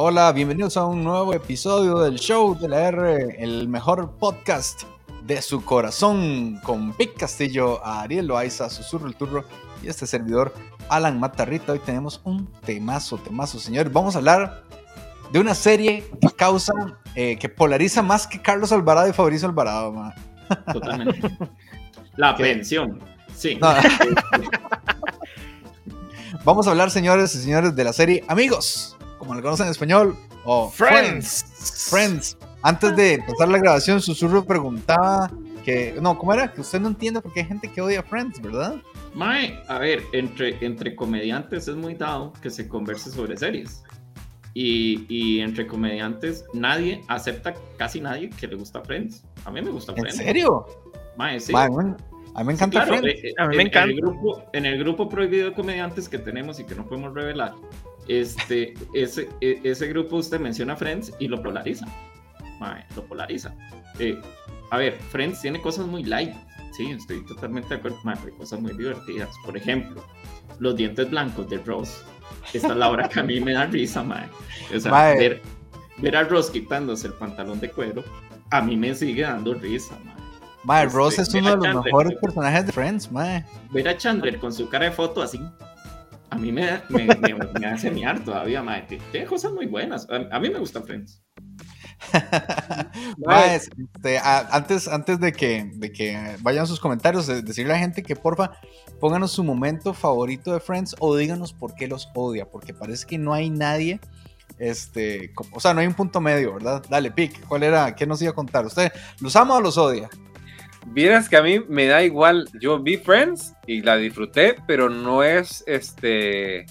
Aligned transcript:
Hola, 0.00 0.30
bienvenidos 0.30 0.76
a 0.76 0.84
un 0.84 1.02
nuevo 1.02 1.34
episodio 1.34 1.98
del 1.98 2.20
show 2.20 2.56
de 2.56 2.68
la 2.68 2.86
R, 2.86 3.42
el 3.42 3.66
mejor 3.66 4.12
podcast 4.12 4.84
de 5.24 5.42
su 5.42 5.64
corazón, 5.64 6.60
con 6.62 6.96
Vic 6.96 7.18
Castillo, 7.18 7.84
Ariel 7.84 8.28
Loaiza, 8.28 8.70
Susurro 8.70 9.08
el 9.08 9.16
Turro 9.16 9.44
y 9.82 9.88
este 9.88 10.06
servidor, 10.06 10.54
Alan 10.88 11.18
Matarrita. 11.18 11.72
Hoy 11.72 11.80
tenemos 11.80 12.20
un 12.22 12.46
temazo, 12.64 13.18
temazo, 13.18 13.58
señores. 13.58 13.92
Vamos 13.92 14.14
a 14.14 14.18
hablar 14.18 14.62
de 15.32 15.40
una 15.40 15.56
serie 15.56 16.08
que 16.20 16.28
causa, 16.28 16.72
eh, 17.16 17.36
que 17.36 17.48
polariza 17.48 18.00
más 18.00 18.28
que 18.28 18.40
Carlos 18.40 18.70
Alvarado 18.70 19.08
y 19.08 19.12
Fabricio 19.12 19.48
Alvarado. 19.48 20.12
Totalmente. 20.72 21.28
La 22.14 22.36
pensión, 22.36 23.00
sí. 23.34 23.58
No. 23.60 23.74
Vamos 26.44 26.68
a 26.68 26.70
hablar, 26.70 26.92
señores 26.92 27.34
y 27.34 27.40
señores, 27.40 27.74
de 27.74 27.82
la 27.82 27.92
serie 27.92 28.22
Amigos, 28.28 28.96
como 29.28 29.36
le 29.36 29.42
conocen 29.42 29.66
en 29.66 29.72
español, 29.72 30.16
o 30.46 30.70
Friends. 30.70 31.44
Friends. 31.90 32.38
Antes 32.62 32.96
de 32.96 33.14
empezar 33.14 33.46
la 33.48 33.58
grabación, 33.58 34.00
Susurro 34.00 34.42
preguntaba 34.46 35.30
que, 35.66 35.94
no, 36.00 36.16
¿cómo 36.16 36.32
era? 36.32 36.50
Que 36.50 36.62
usted 36.62 36.80
no 36.80 36.88
entiende 36.88 37.20
por 37.20 37.34
qué 37.34 37.40
hay 37.40 37.46
gente 37.46 37.70
que 37.70 37.82
odia 37.82 38.02
Friends, 38.02 38.40
¿verdad? 38.40 38.76
Mae, 39.12 39.62
a 39.68 39.78
ver, 39.78 40.02
entre, 40.14 40.56
entre 40.64 40.96
comediantes 40.96 41.68
es 41.68 41.76
muy 41.76 41.92
dado 41.94 42.32
que 42.40 42.48
se 42.48 42.66
converse 42.68 43.10
sobre 43.10 43.36
series. 43.36 43.82
Y, 44.54 45.04
y 45.10 45.40
entre 45.40 45.66
comediantes, 45.66 46.46
nadie 46.54 47.02
acepta, 47.08 47.52
casi 47.76 48.00
nadie, 48.00 48.30
que 48.30 48.46
le 48.46 48.56
gusta 48.56 48.80
Friends. 48.80 49.24
A 49.44 49.50
mí 49.50 49.60
me 49.60 49.70
gusta 49.70 49.92
¿En 49.92 49.98
Friends. 49.98 50.16
serio? 50.16 50.66
Mae, 51.18 51.38
sí. 51.38 51.52
A 51.54 51.68
mí- 51.68 51.94
a 52.34 52.40
mí 52.40 52.46
me 52.46 52.52
encanta 52.54 52.82
Claro, 52.84 52.98
Friends. 53.02 53.24
eh, 53.24 53.28
eh, 53.28 53.34
A 53.38 53.46
mí 53.46 53.56
me 53.56 53.62
en- 53.62 53.68
encanta. 53.68 53.84
En 53.84 53.90
el, 53.90 54.00
grupo, 54.00 54.42
en 54.54 54.64
el 54.66 54.78
grupo 54.78 55.06
prohibido 55.10 55.50
de 55.50 55.54
comediantes 55.54 56.08
que 56.08 56.18
tenemos 56.18 56.58
y 56.60 56.64
que 56.64 56.74
no 56.74 56.86
podemos 56.86 57.12
revelar, 57.12 57.52
este, 58.08 58.74
ese, 58.94 59.28
e- 59.40 59.60
ese 59.64 59.86
grupo 59.88 60.16
usted 60.16 60.40
menciona 60.40 60.76
Friends 60.76 61.12
y 61.18 61.28
lo 61.28 61.42
polariza. 61.42 61.86
Mae, 62.58 62.84
lo 62.96 63.04
polariza. 63.04 63.54
Eh, 63.98 64.20
a 64.70 64.78
ver, 64.78 64.98
Friends 65.10 65.40
tiene 65.40 65.60
cosas 65.60 65.86
muy 65.86 66.02
light. 66.04 66.34
Sí, 66.76 66.90
estoy 66.90 67.24
totalmente 67.26 67.68
de 67.70 67.74
acuerdo. 67.76 67.98
Mae, 68.04 68.16
hay 68.24 68.32
cosas 68.32 68.60
muy 68.60 68.72
divertidas. 68.72 69.30
Por 69.44 69.56
ejemplo, 69.56 70.04
los 70.58 70.76
dientes 70.76 71.08
blancos 71.10 71.48
de 71.48 71.58
Ross. 71.58 72.04
Esta 72.52 72.68
es 72.68 72.76
la 72.76 72.90
hora 72.90 73.08
que 73.08 73.20
a 73.20 73.22
mí 73.22 73.40
me 73.40 73.52
da 73.52 73.66
risa, 73.66 74.02
mae. 74.02 74.28
O 74.74 74.80
sea, 74.80 74.90
Mae. 74.90 75.18
ver, 75.18 75.42
ver 75.98 76.16
a 76.16 76.24
Ross 76.24 76.50
quitándose 76.50 77.06
el 77.08 77.14
pantalón 77.14 77.60
de 77.60 77.70
cuero, 77.70 78.04
a 78.50 78.60
mí 78.62 78.76
me 78.76 78.94
sigue 78.94 79.22
dando 79.22 79.54
risa, 79.54 79.98
mae. 80.04 80.14
Ma, 80.64 80.82
este, 80.82 80.94
Ross 80.96 81.18
es 81.18 81.32
uno 81.34 81.56
de 81.56 81.68
los 81.68 81.84
mejores 81.84 82.18
personajes 82.20 82.66
de 82.66 82.72
Friends, 82.72 83.10
ma. 83.12 83.44
ver 83.70 83.88
a 83.88 83.96
Chandler 83.96 84.38
con 84.38 84.52
su 84.52 84.68
cara 84.68 84.86
de 84.86 84.90
foto 84.92 85.22
así, 85.22 85.40
a 86.30 86.36
mí 86.36 86.52
me, 86.52 86.80
me, 86.88 87.06
me, 87.06 87.34
me 87.60 87.66
hace 87.66 87.90
miar 87.90 88.24
todavía, 88.24 88.62
mae. 88.62 88.82
Tiene 88.82 89.26
cosas 89.26 89.52
muy 89.52 89.66
buenas. 89.66 90.06
A, 90.30 90.38
mí 90.38 90.50
me 90.50 90.58
gusta 90.58 90.82
Friends. 90.82 91.22
Este, 93.50 94.18
antes, 94.22 94.88
antes 94.88 95.18
de 95.18 95.32
que, 95.32 95.70
de 95.74 95.92
que 95.92 96.36
vayan 96.40 96.66
sus 96.66 96.80
comentarios, 96.80 97.26
decirle 97.26 97.72
a 97.72 97.76
la 97.76 97.80
gente 97.80 98.02
que 98.02 98.14
porfa 98.14 98.52
pónganos 99.00 99.32
su 99.32 99.42
momento 99.42 99.92
favorito 99.92 100.52
de 100.52 100.60
Friends 100.60 100.94
o 101.00 101.16
díganos 101.16 101.52
por 101.52 101.74
qué 101.74 101.88
los 101.88 102.08
odia, 102.14 102.48
porque 102.48 102.72
parece 102.72 103.06
que 103.06 103.18
no 103.18 103.34
hay 103.34 103.50
nadie, 103.50 104.00
este, 104.58 105.32
o 105.52 105.60
sea, 105.60 105.74
no 105.74 105.80
hay 105.80 105.86
un 105.86 105.94
punto 105.94 106.20
medio, 106.20 106.54
¿verdad? 106.54 106.82
Dale, 106.88 107.10
Pic, 107.10 107.46
¿cuál 107.46 107.62
era? 107.62 107.94
¿Qué 107.94 108.06
nos 108.06 108.20
iba 108.22 108.30
a 108.30 108.34
contar? 108.34 108.66
¿Usted 108.66 108.92
los 109.20 109.36
ama 109.36 109.56
o 109.56 109.60
los 109.60 109.76
odia? 109.76 110.08
Vieras 110.90 111.28
que 111.28 111.36
a 111.36 111.42
mí 111.42 111.60
me 111.68 111.86
da 111.86 112.02
igual. 112.02 112.48
Yo 112.60 112.78
vi 112.80 112.96
Friends 112.96 113.54
y 113.66 113.82
la 113.82 113.96
disfruté, 113.96 114.56
pero 114.66 114.88
no 114.88 115.22
es 115.22 115.62
este. 115.66 116.66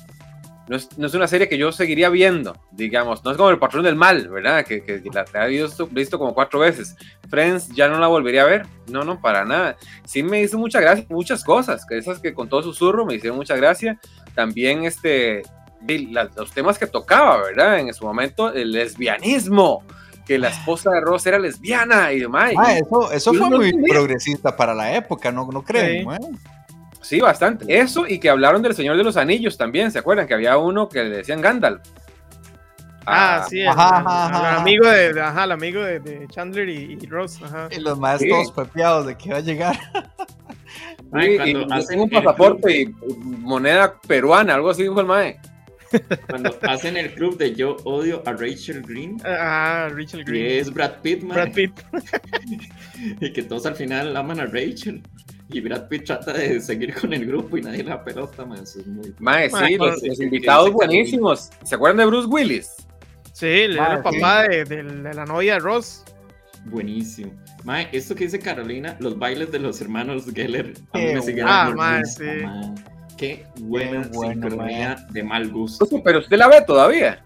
No 0.68 0.76
es, 0.76 0.98
no 0.98 1.08
es 1.08 1.14
una 1.14 1.28
serie 1.28 1.48
que 1.48 1.58
yo 1.58 1.72
seguiría 1.72 2.10
viendo, 2.10 2.60
digamos. 2.72 3.24
No 3.24 3.32
es 3.32 3.38
como 3.38 3.50
El 3.52 3.58
Patrón 3.60 3.84
del 3.86 3.96
Mal, 3.96 4.28
¿verdad? 4.28 4.66
Que, 4.66 4.84
que 4.84 5.02
la 5.14 5.46
he 5.46 5.50
visto, 5.50 5.88
visto 5.88 6.20
como 6.20 6.34
cuatro 6.34 6.60
veces. 6.60 6.98
Friends 7.30 7.70
ya 7.70 7.88
no 7.88 8.00
la 8.00 8.08
volvería 8.08 8.42
a 8.42 8.48
ver. 8.48 8.66
No, 8.88 9.06
no, 9.06 9.22
para 9.22 9.46
nada. 9.46 9.78
Sí 10.04 10.24
me 10.24 10.42
hizo 10.42 10.58
mucha 10.58 10.82
gracia, 10.82 11.06
muchas 11.10 11.44
cosas. 11.46 11.86
Esas 11.90 12.20
que 12.20 12.34
con 12.34 12.50
todo 12.50 12.64
susurro 12.64 13.06
me 13.06 13.16
hicieron 13.16 13.38
mucha 13.38 13.56
gracia. 13.56 13.98
También 14.36 14.84
este. 14.84 15.44
la- 16.12 16.30
los 16.36 16.52
temas 16.52 16.78
que 16.78 16.88
tocaba, 16.88 17.38
¿verdad? 17.44 17.80
En 17.80 17.94
su 17.94 18.06
momento, 18.06 18.52
el 18.52 18.72
lesbianismo. 18.72 19.84
Que 20.28 20.38
la 20.38 20.50
esposa 20.50 20.92
de 20.92 21.00
Ross 21.02 21.26
era 21.26 21.40
lesbiana 21.40 22.12
y 22.12 22.20
demás. 22.20 22.52
Y- 22.54 22.84
eso, 22.84 23.12
eso 23.12 23.34
fue 23.34 23.50
no 23.50 23.58
muy 23.58 23.68
entendía. 23.70 23.94
progresista 23.94 24.56
para 24.56 24.74
la 24.76 24.94
época, 24.96 25.32
¿no, 25.32 25.48
no 25.52 25.62
creen? 25.64 26.06
Sí. 26.10 26.28
Sí, 27.02 27.20
bastante. 27.22 27.66
Eso 27.80 28.06
y 28.06 28.20
que 28.20 28.30
hablaron 28.30 28.62
del 28.62 28.76
Señor 28.76 28.98
de 28.98 29.04
los 29.06 29.16
Anillos 29.16 29.58
también, 29.58 29.92
¿se 29.92 30.00
acuerdan? 30.00 30.28
Que 30.28 30.34
había 30.34 30.58
uno 30.58 30.90
que 30.90 31.04
le 31.06 31.18
decían 31.18 31.40
Gandalf. 31.42 31.82
Ah, 33.06 33.46
sí, 33.50 33.62
el, 33.62 33.70
Ajá, 33.70 34.00
el- 34.02 34.06
ajá, 34.08 34.28
el 34.28 34.36
ajá. 34.36 34.62
amigo 34.62 34.86
de, 34.90 35.22
ajá, 35.22 35.44
el 35.46 35.52
amigo 35.54 35.82
de, 35.82 36.00
de 36.02 36.28
Chandler 36.28 36.68
y, 36.68 36.98
y 37.02 37.06
Ross, 37.08 37.40
ajá. 37.42 37.70
Y 37.72 37.80
los 37.80 37.98
maestros 37.98 38.48
Sí. 38.48 38.54
pepeados 38.54 39.06
de 39.06 39.16
que 39.16 39.30
va 39.32 39.38
a 39.38 39.42
llegar. 39.42 39.80
Sí, 41.14 41.38
y 41.46 41.68
hacen 41.72 42.02
un 42.02 42.10
el 42.14 42.22
pasaporte 42.22 42.82
y 42.82 42.88
moneda 43.22 43.94
peruana, 44.06 44.56
algo 44.56 44.70
así 44.72 44.84
dijo 44.84 45.00
el 45.00 45.06
mae. 45.06 45.40
Cuando 46.30 46.58
hacen 46.64 46.98
el 46.98 47.14
club 47.14 47.38
de 47.38 47.54
yo 47.56 47.78
odio 47.84 48.22
a 48.26 48.34
Rachel 48.34 48.82
Green, 48.82 49.18
Ah, 49.26 49.90
Rachel 49.92 50.26
que 50.26 50.32
Green. 50.32 50.60
es 50.60 50.74
Brad 50.74 51.02
Pitt, 51.02 51.24
Brad 51.24 51.52
Pitt. 51.54 51.72
y 53.22 53.32
que 53.34 53.44
todos 53.44 53.66
al 53.66 53.76
final 53.76 54.16
aman 54.16 54.40
a 54.40 54.46
Rachel. 54.46 55.02
Y 55.50 55.62
Brad 55.62 55.88
Pitt 55.88 56.04
trata 56.06 56.34
de 56.34 56.60
seguir 56.60 56.94
con 56.94 57.14
el 57.14 57.26
grupo 57.26 57.58
y 57.58 57.62
nadie 57.62 57.78
le 57.84 57.90
da 57.92 58.04
pelota, 58.04 58.46
mae. 58.46 58.62
Eso 58.64 58.80
es 58.82 58.88
muy. 58.88 59.14
Mae, 59.20 59.50
Mae, 59.50 59.68
sí, 59.68 59.78
los, 59.78 60.20
invitados 60.20 60.72
buenísimos. 60.74 61.50
¿Se 61.64 61.76
acuerdan 61.76 61.98
de 61.98 62.06
Bruce 62.06 62.28
Willis? 62.28 62.70
Sí, 63.32 63.68
Ah, 63.80 63.94
el 63.98 64.02
papá 64.04 64.44
de, 64.48 64.66
de- 64.66 64.84
de 64.84 65.14
la 65.14 65.26
novia 65.26 65.54
de 65.54 65.60
Ross. 65.60 66.04
Buenísimo. 66.66 67.32
Mae, 67.64 67.88
esto 67.94 68.14
que 68.14 68.26
dice 68.26 68.40
Carolina, 68.40 68.98
los 69.00 69.18
bailes 69.18 69.50
de 69.52 69.60
los 69.60 69.80
hermanos 69.80 70.26
Geller, 70.34 70.74
a 70.92 70.98
mí 70.98 71.14
me 71.14 71.22
sigue 71.22 71.44
bueno. 71.44 71.50
dando 71.58 71.72
Ah, 71.72 71.76
mae, 71.76 72.06
sí. 72.06 72.24
mae. 72.44 72.74
Qué 73.18 73.46
buena 73.60 74.04
Qué 74.04 74.10
bueno, 74.18 74.48
sincronía 74.50 74.96
de 75.12 75.24
mal 75.24 75.50
gusto. 75.50 75.88
Pero 76.04 76.20
usted 76.20 76.38
la 76.38 76.48
ve 76.48 76.62
todavía. 76.66 77.24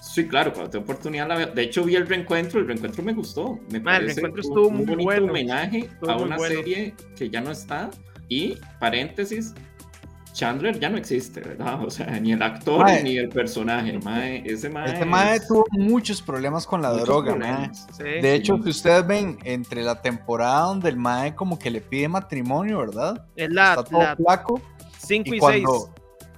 Sí, 0.00 0.28
claro, 0.28 0.52
cuando 0.52 0.70
tengo 0.70 0.84
oportunidad 0.84 1.26
la 1.26 1.34
veo. 1.34 1.46
De 1.48 1.62
hecho, 1.62 1.82
vi 1.84 1.96
el 1.96 2.06
reencuentro, 2.06 2.60
el 2.60 2.66
reencuentro 2.68 3.02
me 3.02 3.12
gustó. 3.14 3.58
Me 3.72 3.80
Ma, 3.80 3.96
el 3.96 4.02
parece 4.02 4.20
reencuentro 4.20 4.42
un- 4.42 4.48
estuvo 4.48 4.68
un 4.68 4.76
muy 4.76 4.84
bonito 4.86 5.04
bueno. 5.04 5.26
homenaje 5.32 5.78
Estuvo 5.78 6.10
a 6.10 6.16
una 6.18 6.36
bueno. 6.36 6.54
serie 6.54 6.94
que 7.16 7.30
ya 7.30 7.40
no 7.40 7.50
está. 7.50 7.90
Y, 8.28 8.56
paréntesis, 8.78 9.54
Chandler 10.32 10.80
ya 10.80 10.88
no 10.90 10.96
existe, 10.98 11.40
¿verdad? 11.40 11.84
O 11.84 11.90
sea, 11.90 12.06
ni 12.18 12.32
el 12.32 12.42
actor 12.42 12.80
Mae. 12.80 13.02
ni 13.04 13.16
el 13.18 13.28
personaje. 13.28 13.98
Mae, 14.02 14.42
ese 14.44 14.68
mae. 14.68 14.92
Este 14.92 15.04
mae 15.04 15.36
es- 15.36 15.46
tuvo 15.46 15.64
muchos 15.70 16.20
problemas 16.22 16.66
con 16.66 16.82
la 16.82 16.90
muchos 16.90 17.06
droga, 17.06 17.36
mae. 17.36 17.70
Sí. 17.96 18.02
De 18.02 18.34
hecho, 18.34 18.58
si 18.62 18.70
ustedes 18.70 19.06
ven 19.06 19.38
entre 19.44 19.82
la 19.84 20.00
temporada 20.02 20.62
donde 20.62 20.88
el 20.88 20.96
mae 20.96 21.34
como 21.36 21.56
que 21.58 21.70
le 21.70 21.80
pide 21.80 22.08
matrimonio, 22.08 22.78
¿verdad? 22.80 23.24
es 23.36 23.48
la 23.50 23.70
Está 23.74 23.84
todo 23.84 24.16
flaco. 24.16 24.60
5 25.06 25.34
Y 25.34 25.36
y 25.36 25.40
6. 25.40 25.40
cuando, 25.40 25.94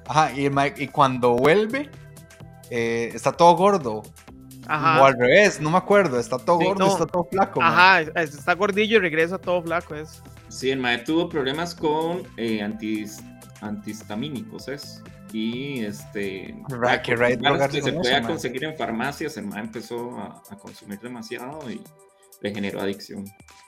ajá, 0.06 0.32
y, 0.32 0.82
y 0.82 0.88
cuando 0.88 1.34
vuelve, 1.36 1.90
eh, 2.70 3.10
está 3.14 3.32
todo 3.32 3.56
gordo. 3.56 3.92
O 3.98 4.02
Ajá. 4.68 5.06
al 5.06 5.16
revés, 5.16 5.60
no 5.60 5.70
me 5.70 5.78
acuerdo. 5.78 6.18
Está 6.18 6.38
todo 6.38 6.58
Sí, 6.58 6.64
gordo, 6.66 6.84
no. 6.86 6.92
está 6.92 7.06
todo 7.06 7.28
flaco. 7.30 7.62
Ajá, 7.62 8.00
es- 8.00 8.34
está 8.34 8.54
gordillo 8.54 8.96
y 8.96 9.00
regresa 9.00 9.38
todo 9.38 9.62
flaco. 9.62 9.94
Es. 9.94 10.20
Sí, 10.48 10.70
el 10.70 10.80
mae 10.80 10.98
tuvo 10.98 11.28
problemas 11.28 11.74
con 11.74 12.22
eh, 12.36 12.60
antis- 12.62 13.22
antihistamínicos, 13.60 14.68
¿es? 14.68 15.02
Y 15.32 15.84
este. 15.84 16.54
Right, 16.68 17.02
que 17.02 17.14
right, 17.16 17.40
que 17.70 17.82
se 17.82 17.92
podía 17.92 18.18
eso, 18.18 18.28
conseguir 18.28 18.64
en 18.64 18.76
farmacias, 18.76 19.36
el 19.36 19.46
mae 19.46 19.60
empezó 19.60 20.18
a, 20.18 20.42
a 20.50 20.56
consumir 20.56 20.98
demasiado 21.00 21.70
y 21.70 21.80
le 22.40 22.54
generó 22.54 22.80
adicción. 22.80 23.24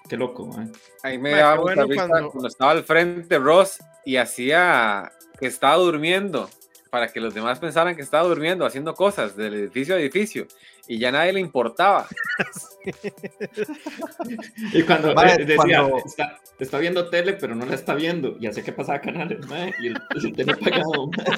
Qué 0.08 0.16
loco, 0.16 0.46
mae. 0.46 0.68
Ahí 1.02 1.18
me 1.18 1.30
daba 1.30 1.60
bueno 1.60 1.86
cuando- 1.86 2.30
cuando... 2.30 2.48
estaba 2.48 2.72
al 2.72 2.84
frente 2.84 3.38
Ross 3.38 3.78
y 4.08 4.16
hacía 4.16 5.12
que 5.38 5.46
estaba 5.46 5.74
durmiendo 5.76 6.48
para 6.88 7.08
que 7.08 7.20
los 7.20 7.34
demás 7.34 7.58
pensaran 7.58 7.94
que 7.94 8.00
estaba 8.00 8.26
durmiendo, 8.26 8.64
haciendo 8.64 8.94
cosas 8.94 9.36
del 9.36 9.52
edificio 9.52 9.94
a 9.94 9.98
edificio 9.98 10.46
y 10.86 10.98
ya 10.98 11.12
nadie 11.12 11.34
le 11.34 11.40
importaba. 11.40 12.06
Y 14.72 14.82
cuando 14.84 15.10
eh, 15.10 15.36
decía, 15.44 15.56
cuando- 15.56 15.98
Está, 15.98 16.38
está 16.58 16.78
viendo 16.78 17.10
tele, 17.10 17.34
pero 17.34 17.54
no 17.54 17.66
la 17.66 17.74
está 17.74 17.94
viendo. 17.94 18.36
Y 18.40 18.46
hace 18.46 18.62
que 18.62 18.72
pasaba 18.72 18.98
canales, 19.00 19.46
mae, 19.46 19.74
y 19.78 19.88
el, 19.88 19.98
el 20.24 20.32
tele 20.32 20.52
apagado. 20.52 21.10
mae. 21.18 21.32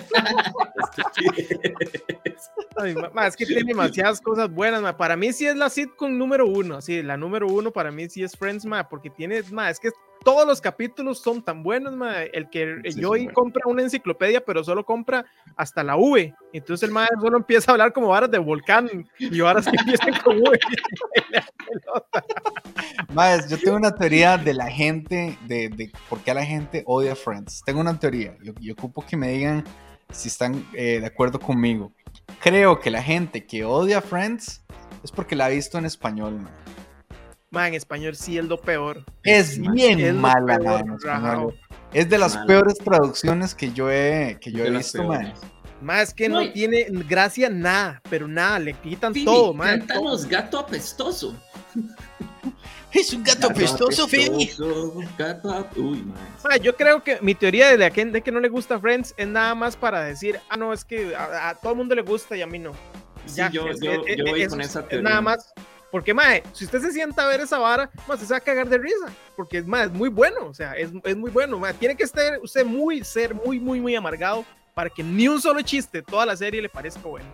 Ay, 2.77 2.95
ma, 3.13 3.27
es 3.27 3.35
que 3.35 3.47
tiene 3.47 3.65
demasiadas 3.65 4.21
cosas 4.21 4.49
buenas, 4.49 4.81
ma. 4.81 4.97
Para 4.97 5.17
mí 5.17 5.33
sí 5.33 5.45
es 5.47 5.57
la 5.57 5.71
sitcom 5.71 6.17
número 6.17 6.47
uno, 6.47 6.81
sí, 6.81 7.03
la 7.03 7.17
número 7.17 7.49
uno 7.49 7.73
para 7.73 7.91
mí 7.91 8.09
sí 8.09 8.23
es 8.23 8.37
Friends, 8.37 8.65
ma, 8.65 8.89
porque 8.89 9.11
tiene, 9.11 9.43
ma, 9.51 9.71
es 9.71 9.81
que 9.81 9.91
todos 10.25 10.47
los 10.47 10.61
capítulos 10.61 11.21
son 11.21 11.43
tan 11.43 11.63
buenos. 11.63 11.95
El 12.33 12.49
que 12.51 12.77
Sí, 12.91 13.01
yo 13.01 13.09
buenos. 13.11 13.33
compra 13.33 13.63
una 13.67 13.83
enciclopedia, 13.83 14.45
pero 14.45 14.63
solo 14.63 14.85
compra 14.85 15.25
hasta 15.57 15.83
la 15.83 15.97
V. 15.97 16.35
Entonces 16.53 16.89
el 16.89 16.95
ma 16.95 17.09
solo 17.21 17.39
empieza 17.39 17.71
a 17.71 17.75
hablar 17.75 17.93
como 17.93 18.09
varas 18.09 18.31
de 18.31 18.39
volcán 18.39 18.89
y 19.19 19.41
varas 19.41 19.67
que 19.67 19.77
empiezan 19.79 20.15
con 20.23 20.39
V. 20.39 20.59
Maes, 23.15 23.49
yo 23.49 23.59
tengo 23.59 23.77
una 23.77 23.95
teoría 23.95 24.39
de 24.39 24.55
la 24.55 24.71
gente, 24.71 25.37
de, 25.47 25.69
de 25.69 25.91
por 26.09 26.21
qué 26.21 26.35
la 26.35 26.45
gente 26.45 26.83
odia 26.87 27.17
Friends. 27.17 27.63
Tengo 27.65 27.81
una 27.81 27.99
teoría. 27.99 28.37
Yo, 28.43 28.53
yo 28.61 28.73
ocupo 28.75 29.05
que 29.05 29.17
me 29.17 29.29
digan 29.29 29.65
si 30.11 30.29
están 30.29 30.65
eh, 30.75 31.01
de 31.01 31.07
acuerdo 31.07 31.39
conmigo. 31.39 31.93
creo 32.41 32.81
que 32.81 32.91
la 32.91 33.03
gente 33.03 33.47
que 33.47 33.65
odia 33.65 34.01
Friends 34.01 34.63
es 35.03 35.11
porque 35.13 35.37
la 35.37 35.47
ha 35.47 35.49
visto 35.49 35.79
en 35.79 35.87
español, 35.87 36.41
man. 37.51 37.63
Ma, 37.63 37.69
en 37.69 37.75
español 37.75 38.17
sí 38.17 38.39
es 38.39 38.45
lo 38.45 38.61
peor. 38.61 39.05
Es 39.25 39.59
Man, 39.59 39.75
bien 39.75 40.01
es 40.01 40.15
mala 40.15 40.59
peor, 40.59 40.65
man, 40.65 40.87
en 40.89 40.95
español. 40.95 41.01
rajao. 41.03 41.55
Es 41.93 42.09
de 42.09 42.19
las 42.19 42.35
Mala. 42.35 42.47
peores 42.47 42.79
traducciones 42.79 43.55
que 43.55 43.73
yo 43.73 43.91
he, 43.91 44.39
que 44.41 44.53
yo 44.53 44.65
he 44.65 44.71
De 44.71 44.77
visto, 44.79 45.03
man. 45.03 45.33
es 46.01 46.15
que 46.15 46.29
no, 46.29 46.49
tiene 46.53 46.87
gracia 47.09 47.51
nada, 47.51 48.01
pero 48.09 48.29
nada, 48.29 48.61
le 48.61 48.75
quitan 48.75 49.13
Phoebe, 49.13 49.25
todo, 49.25 49.53
ma. 49.55 49.65
cántanos 49.67 50.27
gato 50.27 50.59
apestoso. 50.59 51.37
Es 52.93 53.13
un 53.13 53.23
gato 53.23 53.47
apestoso, 53.47 54.09
Phoebe. 54.09 54.35
apestoso, 54.35 54.95
gato 55.17 55.49
ap- 55.53 55.77
Uy, 55.79 56.03
man. 56.03 56.17
Ma, 56.43 56.57
yo 56.57 56.75
creo 56.75 57.05
que 57.05 57.21
mi 57.21 57.37
teoría 57.37 57.69
de 57.69 57.79
la 57.79 57.89
gente 57.93 58.21
que 58.21 58.33
no 58.33 58.41
le 58.41 58.49
gusta 58.49 58.81
Friends 58.81 59.15
es 59.17 59.29
nada 59.29 59.55
más 59.55 59.77
para 59.77 60.03
decir, 60.03 60.41
ah, 60.49 60.57
no, 60.57 60.73
es 60.73 60.85
que 60.85 61.15
a, 61.15 61.51
a 61.51 61.55
todo 61.55 61.71
el 61.71 61.79
mundo 61.79 61.95
le 61.95 62.03
gusta 62.03 62.37
y 62.37 62.43
a 62.43 62.49
mí 62.49 62.59
no. 62.59 62.73
Sí, 63.27 63.43
yo, 63.53 63.69
es- 63.69 63.79
yo, 63.81 63.93
es- 64.05 64.17
yo 64.17 64.25
voy 64.27 64.43
es- 64.43 64.49
con 64.49 64.61
es- 64.61 64.71
esa 64.71 64.81
es 64.81 64.89
teoría. 64.89 65.09
nada 65.09 65.21
más. 65.21 65.53
Porque, 65.91 66.15
mae, 66.15 66.43
si 66.53 66.65
usted 66.65 66.81
se 66.81 66.93
sienta 66.93 67.25
a 67.25 67.29
ver 67.29 67.41
esa 67.41 67.59
vara, 67.59 67.91
más 68.07 68.21
se 68.21 68.27
va 68.33 68.37
a 68.37 68.41
cagar 68.41 68.69
de 68.69 68.79
risa. 68.79 69.07
Porque 69.37 69.59
es 69.59 69.67
más, 69.67 69.87
es 69.87 69.93
muy 69.93 70.09
bueno. 70.09 70.47
O 70.47 70.55
sea, 70.55 70.75
es, 70.75 70.91
es 71.05 71.17
muy 71.17 71.31
bueno. 71.31 71.59
mae. 71.59 71.75
Tiene 71.75 71.97
que 71.97 72.05
estar 72.05 72.39
usted 72.43 72.65
muy, 72.65 73.03
ser 73.05 73.35
muy, 73.35 73.59
muy, 73.59 73.81
muy 73.81 73.95
amargado 73.97 74.45
para 74.75 74.89
que 74.89 75.03
ni 75.03 75.27
un 75.29 75.41
solo 75.41 75.61
chiste 75.63 76.01
toda 76.03 76.25
la 76.25 76.37
serie 76.37 76.63
le 76.63 76.69
parezca 76.69 77.01
bueno. 77.03 77.27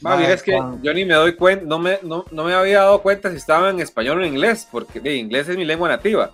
Ma, 0.00 0.16
bien, 0.16 0.30
es 0.30 0.42
que 0.42 0.52
yo 0.82 0.92
ni 0.94 1.04
me 1.04 1.14
doy 1.14 1.34
cuenta, 1.34 1.64
no 1.64 1.78
me, 1.78 1.98
no, 2.02 2.24
no 2.30 2.44
me 2.44 2.52
había 2.52 2.80
dado 2.80 3.00
cuenta 3.00 3.30
si 3.30 3.36
estaba 3.36 3.70
en 3.70 3.80
español 3.80 4.18
o 4.20 4.24
en 4.24 4.34
inglés, 4.34 4.68
porque 4.70 5.00
de 5.00 5.14
inglés 5.16 5.48
es 5.48 5.56
mi 5.56 5.64
lengua 5.64 5.88
nativa. 5.88 6.30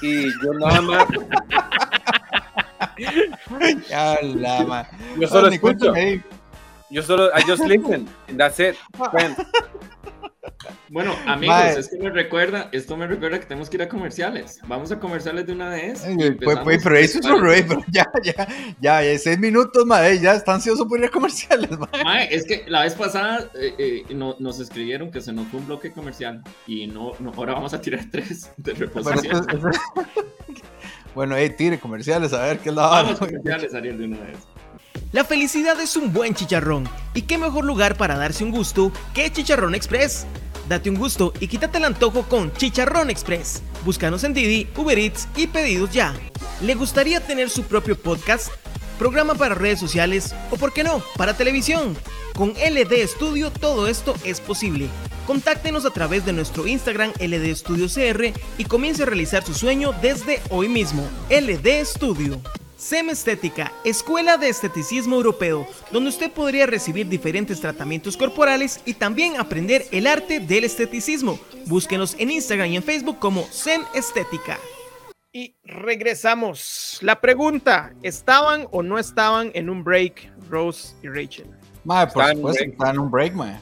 Y 0.00 0.24
yo 0.42 0.52
nada 0.54 0.80
más, 0.80 1.06
Ya 3.88 4.18
la, 4.22 4.64
man. 4.64 4.86
yo 5.18 5.28
solo 5.28 5.48
escucho, 5.48 5.92
yo 6.90 7.02
solo, 7.02 7.30
I 7.36 7.42
just 7.42 7.64
listen, 7.64 8.08
and 8.28 8.38
that's 8.38 8.58
it. 8.58 8.76
Bueno, 10.88 11.14
amigos, 11.26 11.76
es 11.78 11.88
que 11.88 11.98
me 11.98 12.10
recuerda, 12.10 12.68
esto 12.72 12.96
me 12.96 13.06
recuerda 13.06 13.38
que 13.38 13.46
tenemos 13.46 13.68
que 13.68 13.76
ir 13.76 13.82
a 13.82 13.88
comerciales. 13.88 14.60
Vamos 14.66 14.90
a 14.92 14.98
comerciales 14.98 15.46
de 15.46 15.52
una 15.52 15.68
vez. 15.68 16.04
Ay, 16.04 16.16
pues, 16.32 16.58
pues, 16.62 16.82
pero 16.82 16.96
eso 16.96 17.18
es 17.18 17.26
un 17.26 17.40
rey, 17.42 17.64
pero 17.66 17.82
ya, 17.90 18.06
ya, 18.22 18.46
ya, 18.80 19.02
ya, 19.02 19.18
seis 19.18 19.38
minutos, 19.38 19.84
madre, 19.86 20.18
ya 20.20 20.34
están 20.34 20.56
ansiosos 20.56 20.86
por 20.86 20.98
ir 20.98 21.06
a 21.06 21.08
comerciales, 21.10 21.70
madre. 21.78 22.34
Es 22.34 22.44
que 22.46 22.64
la 22.68 22.82
vez 22.82 22.94
pasada 22.94 23.50
eh, 23.54 23.74
eh, 23.78 24.14
no- 24.14 24.36
nos 24.38 24.60
escribieron 24.60 25.10
que 25.10 25.20
se 25.20 25.32
nos 25.32 25.46
fue 25.48 25.60
un 25.60 25.66
bloque 25.66 25.92
comercial 25.92 26.42
y 26.66 26.86
no, 26.86 27.12
no 27.18 27.32
ahora 27.36 27.54
vamos 27.54 27.74
a 27.74 27.80
tirar 27.80 28.04
tres 28.10 28.50
de 28.56 28.72
reposición. 28.74 29.46
bueno, 31.14 31.36
hey, 31.36 31.54
tire 31.56 31.78
comerciales, 31.78 32.32
a 32.32 32.42
ver 32.42 32.58
qué 32.58 32.70
es 32.70 32.74
la 32.74 32.82
Vamos 32.86 33.18
comerciales, 33.18 33.74
Ariel, 33.74 33.98
de 33.98 34.04
una 34.06 34.20
vez. 34.20 34.38
La 35.12 35.24
felicidad 35.24 35.80
es 35.80 35.96
un 35.96 36.12
buen 36.12 36.34
chicharrón. 36.34 36.88
¿Y 37.14 37.22
qué 37.22 37.38
mejor 37.38 37.64
lugar 37.64 37.96
para 37.96 38.16
darse 38.16 38.42
un 38.42 38.50
gusto 38.50 38.90
que 39.14 39.30
Chicharrón 39.30 39.74
Express? 39.76 40.26
Date 40.68 40.88
un 40.90 40.96
gusto 40.96 41.32
y 41.40 41.48
quítate 41.48 41.78
el 41.78 41.84
antojo 41.84 42.22
con 42.22 42.52
Chicharrón 42.52 43.10
Express. 43.10 43.62
Búscanos 43.84 44.24
en 44.24 44.34
Didi, 44.34 44.66
Uber 44.76 44.98
Eats 44.98 45.28
y 45.36 45.46
pedidos 45.46 45.90
ya. 45.90 46.14
¿Le 46.62 46.74
gustaría 46.74 47.20
tener 47.20 47.50
su 47.50 47.64
propio 47.64 48.00
podcast? 48.00 48.50
Programa 48.98 49.34
para 49.34 49.54
redes 49.54 49.80
sociales 49.80 50.34
o, 50.50 50.56
por 50.56 50.72
qué 50.72 50.84
no, 50.84 51.02
para 51.16 51.36
televisión. 51.36 51.96
Con 52.34 52.50
LD 52.50 53.06
Studio 53.06 53.50
todo 53.50 53.88
esto 53.88 54.14
es 54.24 54.40
posible. 54.40 54.88
Contáctenos 55.26 55.84
a 55.84 55.90
través 55.90 56.24
de 56.24 56.32
nuestro 56.32 56.66
Instagram 56.66 57.12
LD 57.20 57.54
Studio 57.54 57.86
CR 57.88 58.32
y 58.58 58.64
comience 58.64 59.02
a 59.02 59.06
realizar 59.06 59.44
su 59.44 59.54
sueño 59.54 59.92
desde 60.00 60.40
hoy 60.50 60.68
mismo. 60.68 61.06
LD 61.30 61.84
Studio. 61.84 62.40
SEM 62.84 63.08
Estética, 63.08 63.72
Escuela 63.82 64.36
de 64.36 64.50
Esteticismo 64.50 65.16
Europeo, 65.16 65.66
donde 65.90 66.10
usted 66.10 66.30
podría 66.30 66.66
recibir 66.66 67.08
diferentes 67.08 67.58
tratamientos 67.58 68.14
corporales 68.14 68.82
y 68.84 68.92
también 68.92 69.38
aprender 69.38 69.86
el 69.90 70.06
arte 70.06 70.38
del 70.38 70.64
esteticismo. 70.64 71.38
Búsquenos 71.64 72.14
en 72.18 72.30
Instagram 72.30 72.68
y 72.68 72.76
en 72.76 72.82
Facebook 72.82 73.18
como 73.18 73.44
SEM 73.44 73.80
Estética. 73.94 74.58
Y 75.32 75.54
regresamos. 75.64 76.98
La 77.00 77.22
pregunta: 77.22 77.94
¿estaban 78.02 78.68
o 78.70 78.82
no 78.82 78.98
estaban 78.98 79.50
en 79.54 79.70
un 79.70 79.82
break 79.82 80.30
Rose 80.50 80.94
y 81.02 81.08
Rachel? 81.08 81.46
Madre, 81.84 82.12
por 82.12 82.26
supuesto, 82.34 82.64
está 82.64 82.90
en 82.90 82.98
un 82.98 83.10
break, 83.10 83.32
madre. 83.32 83.60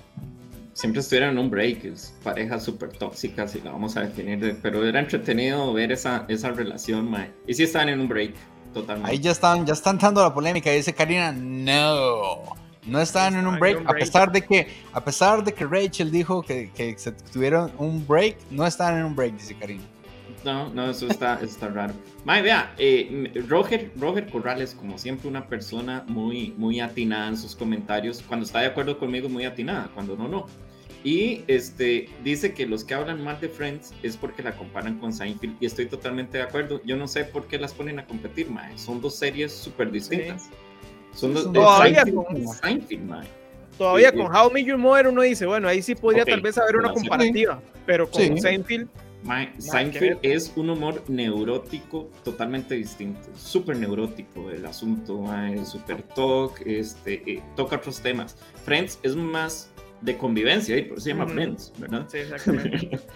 Siempre 0.75 1.01
estuvieron 1.01 1.31
en 1.31 1.39
un 1.39 1.49
break, 1.49 1.85
es 1.85 2.13
parejas 2.25 2.65
súper 2.65 2.89
tóxicas 2.89 3.55
y 3.55 3.61
la 3.61 3.71
vamos 3.71 3.97
a 3.97 4.01
definir, 4.01 4.41
de- 4.41 4.55
pero 4.55 4.85
era 4.85 4.99
entretenido 4.99 5.73
ver 5.73 5.93
esa, 5.93 6.25
esa 6.27 6.51
relación, 6.51 7.09
mae. 7.09 7.31
Y 7.47 7.55
sí 7.55 7.63
estaban 7.63 7.91
en 7.91 8.01
un 8.01 8.09
break, 8.09 8.33
totalmente. 8.73 9.11
Ahí 9.11 9.19
ya 9.19 9.31
están, 9.31 9.67
ya 9.67 9.73
están 9.73 9.99
dando 9.99 10.23
la 10.23 10.33
polémica, 10.33 10.71
dice 10.71 10.93
Karina, 10.93 11.33
no. 11.33 12.63
No 12.85 13.01
estaban 13.01 13.37
en 13.37 13.47
un 13.47 13.55
en 13.55 13.61
break, 13.61 13.89
a 13.89 13.93
pesar 13.93 14.33
de 14.33 14.43
que, 14.43 14.67
a 14.93 15.05
pesar 15.05 15.45
de 15.45 15.55
que 15.55 15.65
Rachel 15.65 16.11
dijo 16.11 16.43
que, 16.43 16.71
que 16.73 16.99
se 16.99 17.13
tuvieron 17.13 17.71
un 17.79 18.05
break, 18.07 18.37
no 18.51 18.67
estaban 18.67 18.99
en 18.99 19.05
un 19.05 19.15
break, 19.15 19.35
dice 19.35 19.55
Karina. 19.55 19.85
No, 20.45 20.69
no, 20.71 20.91
eso 20.91 21.07
está, 21.07 21.37
eso 21.37 21.45
está 21.45 21.69
raro. 21.69 21.95
Mae, 22.25 22.43
vea, 22.43 22.75
eh, 22.79 23.33
Roger, 23.49 23.93
Roger 23.97 24.29
Corrales, 24.29 24.75
como 24.75 24.99
siempre, 24.99 25.29
una 25.29 25.47
persona 25.47 26.05
muy, 26.09 26.53
muy 26.57 26.81
atinada 26.81 27.29
en 27.29 27.37
sus 27.37 27.55
comentarios. 27.55 28.23
Cuando 28.27 28.45
está 28.45 28.61
de 28.61 28.67
acuerdo 28.67 28.99
conmigo, 28.99 29.29
muy 29.29 29.45
atinada, 29.45 29.89
cuando 29.95 30.17
no, 30.17 30.27
no. 30.27 30.47
Y 31.05 31.43
este, 31.49 32.09
dice 32.23 32.55
que 32.55 32.67
los 32.67 32.85
que 32.85 32.95
hablan 32.95 33.23
mal 33.25 33.41
de 33.41 33.49
Friends 33.49 33.93
es 34.03 34.17
porque 34.17 34.43
la 34.43 34.53
comparan 34.57 34.99
con 34.99 35.13
Seinfeld. 35.13 35.57
Y 35.61 35.67
estoy 35.67 35.87
totalmente 35.87 36.39
de 36.39 36.45
acuerdo. 36.45 36.81
Yo 36.85 36.97
no 36.97 37.09
sé 37.09 37.25
por 37.25 37.47
qué 37.49 37.59
las 37.59 37.75
ponen 37.75 37.99
a 37.99 38.07
competir, 38.07 38.49
mae. 38.51 38.77
Son 38.79 39.01
dos 39.01 39.17
series 39.17 39.53
súper 39.53 39.91
distintas. 39.91 40.49
Son 41.15 41.35
dos. 41.35 41.45
Son 41.45 41.57
eh, 41.57 41.59
todavía 41.59 42.05
Seinfeld, 42.05 42.27
con- 42.27 42.49
Seinfeld, 42.55 43.05
mae. 43.05 43.29
Todavía 43.79 44.11
Sí, 44.11 44.17
con 44.17 44.27
sí. 44.27 44.33
How 44.39 44.51
I 44.51 44.53
Met 44.53 44.67
Your 44.67 44.79
Mother 44.79 45.09
uno 45.09 45.23
dice, 45.23 45.47
bueno, 45.47 45.67
ahí 45.67 45.83
sí 45.83 45.95
podría 45.95 46.23
Ok, 46.23 46.29
tal 46.29 46.41
vez 46.41 46.57
haber 46.59 46.77
una 46.77 46.89
sí. 46.89 46.95
comparativa, 46.95 47.61
pero 47.87 48.09
con 48.09 48.23
Sí. 48.23 48.41
Seinfeld, 48.41 48.89
Mae, 49.25 49.53
Seinfeld 49.59 50.19
es 50.23 50.53
un 50.57 50.69
humor 50.71 51.05
neurótico 51.09 52.11
totalmente 52.25 52.75
distinto, 52.75 53.21
súper 53.37 53.77
neurótico 53.77 54.51
el 54.51 54.67
asunto, 54.67 55.17
mae, 55.21 55.65
súper 55.65 56.03
talk, 56.03 56.61
este, 56.67 57.23
eh, 57.31 57.43
toca 57.55 57.77
otros 57.77 58.01
temas. 58.01 58.37
Friends 58.65 58.99
es 59.05 59.15
más 59.15 59.71
de 60.03 60.19
convivencia, 60.19 60.77
y 60.77 60.83
por 60.83 60.99
eso 60.99 61.05
se 61.05 61.11
llama 61.11 61.25
Ujú. 61.25 61.35
Friends, 61.35 61.73
¿verdad? 61.79 62.07
sí, 62.09 62.19
exactamente. 62.19 62.99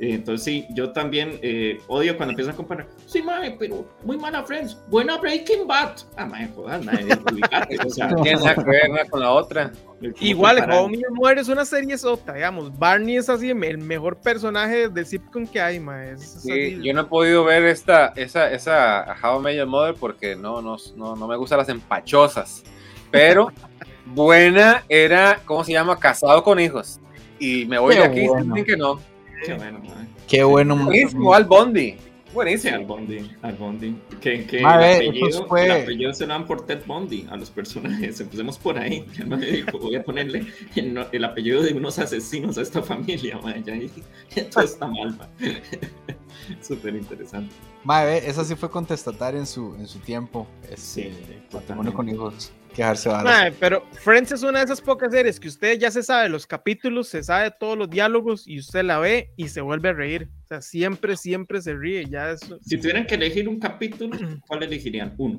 Eh, 0.00 0.14
Entonces 0.14 0.44
sí, 0.44 0.66
yo 0.74 0.90
también 0.90 1.38
eh, 1.40 1.80
odio 1.86 2.16
cuando 2.16 2.32
empiezan 2.32 2.54
a 2.54 2.56
comparar. 2.56 2.88
Sí, 3.06 3.22
mae, 3.22 3.52
pero 3.56 3.86
muy 4.02 4.16
mala 4.16 4.42
Friends, 4.42 4.76
buena 4.88 5.18
Breaking 5.18 5.68
Bad. 5.68 5.98
Ah, 6.16 6.26
mae, 6.26 6.48
jodas, 6.48 6.84
mae, 6.84 7.04
ubicate, 7.30 7.78
o 7.78 7.88
sea, 7.90 8.08
No 8.08 8.16
tiene 8.22 8.40
una 8.42 9.04
con 9.04 9.20
la 9.20 9.30
otra. 9.30 9.70
¿cómo 10.00 10.12
Igual, 10.20 10.56
Your 10.92 11.12
Mother 11.12 11.38
es 11.38 11.48
una 11.48 11.64
serie 11.64 11.96
sota, 11.96 12.34
digamos. 12.34 12.76
Barney 12.76 13.18
es 13.18 13.28
así 13.28 13.50
el 13.50 13.78
mejor 13.78 14.16
personaje 14.20 14.88
de 14.88 15.04
sitcom 15.04 15.46
que 15.46 15.60
hay, 15.60 15.78
ma. 15.78 16.04
Es, 16.06 16.22
es 16.22 16.42
Sí, 16.42 16.80
yo 16.82 16.92
no 16.92 17.02
he 17.02 17.04
podido 17.04 17.44
ver 17.44 17.64
esta, 17.64 18.12
esa, 18.16 18.50
esa 18.50 19.16
How 19.22 19.38
I 19.38 19.42
Met 19.44 19.56
Your 19.56 19.66
Mother 19.68 19.94
porque 19.94 20.34
no, 20.34 20.60
no, 20.60 20.76
no, 20.96 21.14
no 21.14 21.28
me 21.28 21.36
gustan 21.36 21.58
las 21.58 21.68
empachosas. 21.68 22.64
Pero 23.12 23.52
buena 24.06 24.84
era, 24.88 25.40
¿cómo 25.44 25.64
se 25.64 25.72
llama? 25.72 25.98
Casado 25.98 26.42
con 26.42 26.60
hijos. 26.60 27.00
Y 27.38 27.64
me 27.66 27.78
voy 27.78 27.94
Qué 27.94 28.00
de 28.00 28.06
aquí 28.06 28.26
bueno. 28.28 28.54
sin 28.54 28.64
que 28.64 28.76
no. 28.76 29.00
Qué 29.44 29.54
bueno, 29.54 29.78
mae. 29.80 30.06
Qué 30.28 30.44
bueno. 30.44 30.76
Buenísimo, 30.76 31.34
Al 31.34 31.44
Bondi. 31.44 31.92
Sí, 31.92 31.98
Buenísimo. 32.32 32.74
al 32.76 32.84
Bondi, 32.84 33.30
al 33.42 33.54
Bondi. 33.54 33.96
Que, 34.20 34.44
que 34.44 34.60
Ma, 34.60 34.74
el, 34.90 34.96
apellido, 34.96 35.28
eso 35.28 35.46
fue- 35.46 35.66
el 35.66 35.70
apellido 35.70 36.12
se 36.12 36.26
lo 36.26 36.32
dan 36.32 36.46
por 36.46 36.66
Ted 36.66 36.80
Bundy 36.84 37.28
a 37.30 37.36
los 37.36 37.50
personajes. 37.50 38.20
Empecemos 38.20 38.58
por 38.58 38.76
ahí. 38.78 39.04
Ya 39.16 39.24
me 39.24 39.36
dijo, 39.36 39.78
voy 39.78 39.94
a 39.96 40.02
ponerle 40.02 40.44
el, 40.74 41.24
apellido 41.24 41.62
de 41.62 41.74
unos 41.74 41.98
asesinos 41.98 42.58
a 42.58 42.62
esta 42.62 42.82
familia. 42.82 43.38
ma, 43.42 43.54
ya 44.34 44.50
todo 44.50 44.64
está 44.64 44.86
mal. 44.88 45.16
ma. 45.16 45.28
Súper 46.60 46.94
interesante. 46.96 47.54
Mae, 47.84 48.18
esa 48.28 48.44
sí 48.44 48.54
fue 48.54 48.70
contestataria 48.70 49.38
en 49.40 49.46
su, 49.46 49.74
en 49.76 49.86
su 49.86 49.98
tiempo. 50.00 50.46
Este, 50.70 50.76
Sí, 50.76 51.12
matrimonio 51.52 51.92
con 51.94 52.08
hijos. 52.08 52.52
Quejarse 52.74 53.08
Ma, 53.08 53.22
varas. 53.22 53.54
pero 53.60 53.84
Friends 53.92 54.32
es 54.32 54.42
una 54.42 54.58
de 54.58 54.64
esas 54.64 54.80
pocas 54.80 55.12
series 55.12 55.38
que 55.38 55.46
usted 55.46 55.78
ya 55.78 55.92
se 55.92 56.02
sabe 56.02 56.28
los 56.28 56.44
capítulos, 56.44 57.06
se 57.06 57.22
sabe 57.22 57.52
todos 57.52 57.78
los 57.78 57.88
diálogos 57.88 58.48
y 58.48 58.58
usted 58.58 58.82
la 58.82 58.98
ve 58.98 59.30
y 59.36 59.46
se 59.48 59.60
vuelve 59.60 59.90
a 59.90 59.92
reír. 59.92 60.28
O 60.42 60.46
sea, 60.48 60.60
siempre, 60.60 61.16
siempre 61.16 61.62
se 61.62 61.74
ríe. 61.74 62.04
Ya 62.06 62.32
es... 62.32 62.40
Si 62.62 62.76
tuvieran 62.78 63.06
que 63.06 63.14
elegir 63.14 63.48
un 63.48 63.60
capítulo, 63.60 64.16
¿cuál 64.48 64.64
elegirían? 64.64 65.14
Uno. 65.18 65.38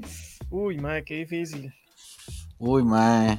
Uy, 0.49 0.77
madre, 0.77 1.03
qué 1.03 1.15
difícil. 1.15 1.73
Uy, 2.57 2.83
mae. 2.83 3.37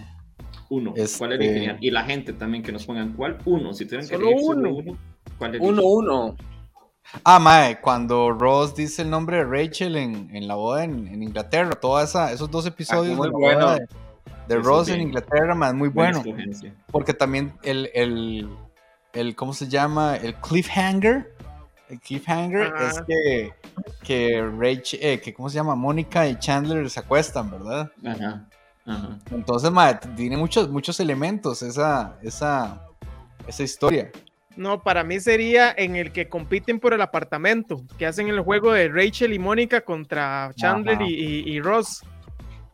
Uno. 0.68 0.92
Este- 0.94 1.16
¿Cuál 1.18 1.32
elegirían? 1.32 1.78
Y 1.80 1.90
la 1.90 2.04
gente 2.04 2.34
también 2.34 2.62
que 2.62 2.72
nos 2.72 2.84
pongan 2.84 3.14
cuál. 3.14 3.38
Uno. 3.46 3.72
Si 3.72 3.86
tuvieran 3.86 4.06
que 4.06 4.14
Solo 4.14 4.26
elegir 4.28 4.44
solo 4.46 4.58
uno. 4.74 4.76
uno, 4.90 4.98
¿cuál 5.38 5.50
elegirían? 5.54 5.78
Uno, 5.78 5.88
uno. 5.88 6.36
Ah, 7.24 7.38
mae, 7.38 7.80
cuando 7.80 8.30
Ross 8.32 8.74
dice 8.74 9.02
el 9.02 9.10
nombre 9.10 9.38
de 9.38 9.44
Rachel 9.44 9.96
en, 9.96 10.28
en 10.34 10.48
la 10.48 10.54
boda 10.54 10.84
en, 10.84 11.06
en 11.08 11.22
Inglaterra, 11.22 11.70
todos 11.72 12.14
esos 12.32 12.50
dos 12.50 12.66
episodios 12.66 13.14
Ah, 13.14 13.16
muy 13.16 13.28
de, 13.28 13.32
bueno. 13.32 13.70
de, 13.72 13.86
de 14.48 14.56
Ross 14.56 14.88
en. 14.88 15.00
Inglaterra, 15.00 15.54
mae, 15.54 15.72
muy 15.72 15.88
bueno. 15.88 16.22
Porque 16.90 17.14
también 17.14 17.54
el, 17.62 17.90
el, 17.94 18.48
el, 19.12 19.34
¿cómo 19.36 19.52
se 19.52 19.68
llama? 19.68 20.16
El 20.16 20.34
cliffhanger. 20.34 21.32
El 21.88 22.00
cliffhanger 22.00 22.72
Ajá. 22.74 22.88
es 22.88 23.02
que, 23.06 23.52
que 24.02 24.42
Rachel, 24.58 24.98
eh, 25.02 25.20
que, 25.20 25.32
¿cómo 25.32 25.48
se 25.48 25.54
llama? 25.54 25.76
Mónica 25.76 26.26
y 26.26 26.36
Chandler 26.36 26.90
se 26.90 26.98
acuestan, 27.00 27.50
¿verdad? 27.50 27.92
Ajá. 28.04 28.44
Ajá. 28.84 29.18
Entonces, 29.30 29.70
mae, 29.70 29.94
tiene 30.16 30.36
muchos, 30.36 30.68
muchos 30.68 30.98
elementos 31.00 31.62
esa, 31.62 32.16
esa, 32.22 32.82
esa 33.46 33.62
historia. 33.62 34.10
No, 34.56 34.82
para 34.82 35.04
mí 35.04 35.20
sería 35.20 35.74
en 35.76 35.96
el 35.96 36.12
que 36.12 36.28
compiten 36.28 36.80
por 36.80 36.94
el 36.94 37.00
apartamento, 37.02 37.82
que 37.98 38.06
hacen 38.06 38.28
el 38.28 38.40
juego 38.40 38.72
de 38.72 38.88
Rachel 38.88 39.32
y 39.34 39.38
Mónica 39.38 39.82
contra 39.82 40.50
Chandler 40.56 41.02
y, 41.02 41.14
y- 41.14 41.50
y 41.56 41.60
Ross. 41.60 42.02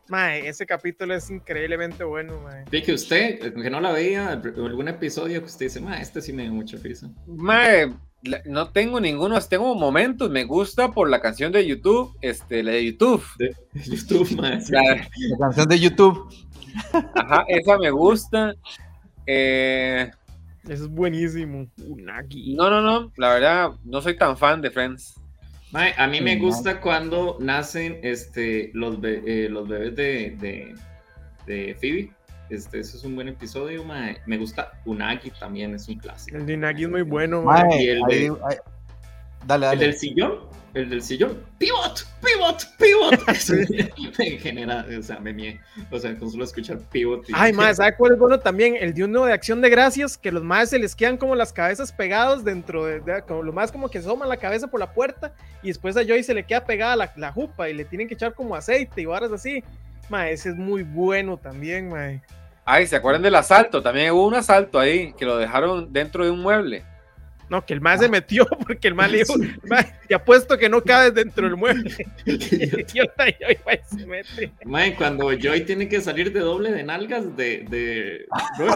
Mae, 0.09 0.47
ese 0.47 0.65
capítulo 0.65 1.15
es 1.15 1.29
increíblemente 1.29 2.03
bueno, 2.03 2.39
mae. 2.41 2.65
Sí, 2.71 2.81
que 2.81 2.93
usted, 2.93 3.53
que 3.53 3.69
no 3.69 3.79
la 3.81 3.91
veía, 3.91 4.29
algún 4.31 4.87
episodio 4.87 5.39
que 5.41 5.45
usted 5.47 5.65
dice, 5.67 5.79
ma, 5.81 5.97
este 5.99 6.21
sí 6.21 6.31
me 6.33 6.43
dio 6.43 6.53
mucha 6.53 6.77
risa. 6.77 7.09
Mae, 7.25 7.91
no 8.45 8.69
tengo 8.69 8.99
ninguno, 9.01 9.39
tengo 9.41 9.73
momentos, 9.75 10.29
me 10.29 10.43
gusta 10.45 10.91
por 10.91 11.09
la 11.09 11.19
canción 11.19 11.51
de 11.51 11.65
YouTube, 11.65 12.15
este, 12.21 12.63
la 12.63 12.71
de 12.73 12.85
YouTube. 12.85 13.23
De 13.37 13.55
YouTube, 13.73 14.31
ma. 14.41 14.59
sí. 14.61 14.71
La- 14.73 14.81
La 14.83 15.37
canción 15.39 15.67
de 15.67 15.79
YouTube. 15.79 16.33
ajá, 17.15 17.45
esa 17.47 17.77
me 17.77 17.89
gusta. 17.91 18.53
Eh, 19.25 20.11
Eso 20.63 20.83
es 20.85 20.89
buenísimo. 20.89 21.67
Unagi. 21.87 22.55
no, 22.55 22.69
no, 22.69 22.81
no, 22.81 23.11
la 23.17 23.33
verdad, 23.33 23.71
no 23.83 24.01
soy 24.01 24.15
tan 24.17 24.37
fan 24.37 24.61
de 24.61 24.71
Friends. 24.71 25.15
A 25.97 26.07
mí 26.07 26.21
me 26.21 26.37
gusta 26.37 26.79
cuando 26.79 27.37
nacen 27.39 27.99
este, 28.03 28.69
los, 28.73 29.01
be- 29.01 29.23
eh, 29.25 29.49
los 29.49 29.67
bebés 29.67 29.95
de, 29.95 30.37
de, 30.39 30.75
de 31.47 31.75
Phoebe. 31.75 32.11
Este, 32.49 32.79
eso 32.79 32.97
es 32.97 33.03
un 33.03 33.15
buen 33.15 33.27
episodio. 33.29 33.83
Me 34.27 34.37
gusta 34.37 34.73
Unagi 34.85 35.31
también, 35.31 35.73
es 35.73 35.87
un 35.87 35.97
clásico. 35.97 36.37
El 36.37 36.45
de 36.45 36.53
Unagi 36.55 36.83
es 36.83 36.89
muy 36.89 37.01
bueno, 37.01 37.41
mae. 37.41 37.83
Y 37.83 37.87
el 37.87 38.01
dale, 39.45 39.65
El 39.65 39.71
dale. 39.71 39.85
del 39.87 39.95
sillón, 39.97 40.39
el 40.73 40.89
del 40.89 41.01
sillón. 41.03 41.37
Pivot, 41.57 42.05
pivot, 42.23 42.65
pivot. 42.77 43.29
Eso 43.29 43.53
me 44.19 44.25
genera, 44.39 44.85
o 44.97 45.01
sea, 45.03 45.19
me 45.19 45.31
mie. 45.33 45.59
O 45.91 45.99
sea, 45.99 46.15
con 46.17 46.29
solo 46.31 46.43
escuchar 46.43 46.79
pivot. 46.91 47.29
y- 47.29 47.33
Ay, 47.35 47.53
mae, 47.53 47.73
¿sabe 47.75 47.95
cuál 47.95 48.13
es 48.13 48.19
bueno 48.19 48.39
también? 48.39 48.75
El 48.79 48.93
de 48.93 49.03
uno 49.03 49.25
de 49.25 49.33
acción 49.33 49.61
de 49.61 49.69
gracias, 49.69 50.17
que 50.17 50.31
los 50.31 50.43
más 50.43 50.69
se 50.69 50.79
les 50.79 50.95
quedan 50.95 51.17
como 51.17 51.35
las 51.35 51.53
cabezas 51.53 51.91
pegados 51.91 52.43
dentro 52.43 52.85
de, 52.85 52.99
de- 53.01 53.21
como 53.23 53.43
lo 53.43 53.53
más 53.53 53.71
como 53.71 53.89
que 53.89 53.99
asoman 53.99 54.29
la 54.29 54.37
cabeza 54.37 54.67
por 54.67 54.79
la 54.79 54.91
puerta 54.93 55.33
y 55.61 55.67
después 55.67 55.95
a 55.97 56.03
Joy 56.03 56.23
se 56.23 56.33
le 56.33 56.43
queda 56.45 56.65
pegada 56.65 56.95
la, 56.95 57.11
la 57.17 57.31
jupa 57.31 57.69
y 57.69 57.73
le 57.73 57.85
tienen 57.85 58.07
que 58.07 58.13
echar 58.15 58.33
como 58.33 58.55
aceite 58.55 59.01
y 59.01 59.05
varas 59.05 59.31
así. 59.31 59.63
Mae, 60.09 60.33
ese 60.33 60.49
es 60.49 60.55
muy 60.55 60.83
bueno 60.83 61.37
también, 61.37 61.89
mae. 61.89 62.21
Ay, 62.65 62.87
¿se 62.87 62.95
acuerdan 62.95 63.21
del 63.21 63.35
asalto? 63.35 63.81
También 63.81 64.11
hubo 64.11 64.25
un 64.25 64.35
asalto 64.35 64.79
ahí 64.79 65.13
que 65.13 65.25
lo 65.25 65.37
dejaron 65.37 65.91
dentro 65.91 66.23
de 66.25 66.31
un 66.31 66.39
mueble. 66.41 66.83
No, 67.49 67.65
que 67.65 67.73
el 67.73 67.81
más 67.81 67.99
se 67.99 68.09
metió 68.09 68.45
porque 68.67 68.87
el 68.87 68.95
más 68.95 69.11
le 69.11 69.19
dijo, 69.19 69.33
te 70.07 70.15
apuesto 70.15 70.57
que 70.57 70.69
no 70.69 70.81
cabes 70.81 71.13
dentro 71.13 71.45
del 71.47 71.55
mueble. 71.57 71.93
y 72.25 72.37
Joy 72.37 73.09
se 73.97 74.05
mete. 74.05 74.51
Mae, 74.65 74.95
cuando 74.95 75.31
Joy 75.31 75.65
tiene 75.65 75.87
que 75.87 76.01
salir 76.01 76.31
de 76.33 76.39
doble 76.39 76.71
de 76.71 76.83
nalgas 76.83 77.35
de. 77.35 77.65
de... 77.69 78.25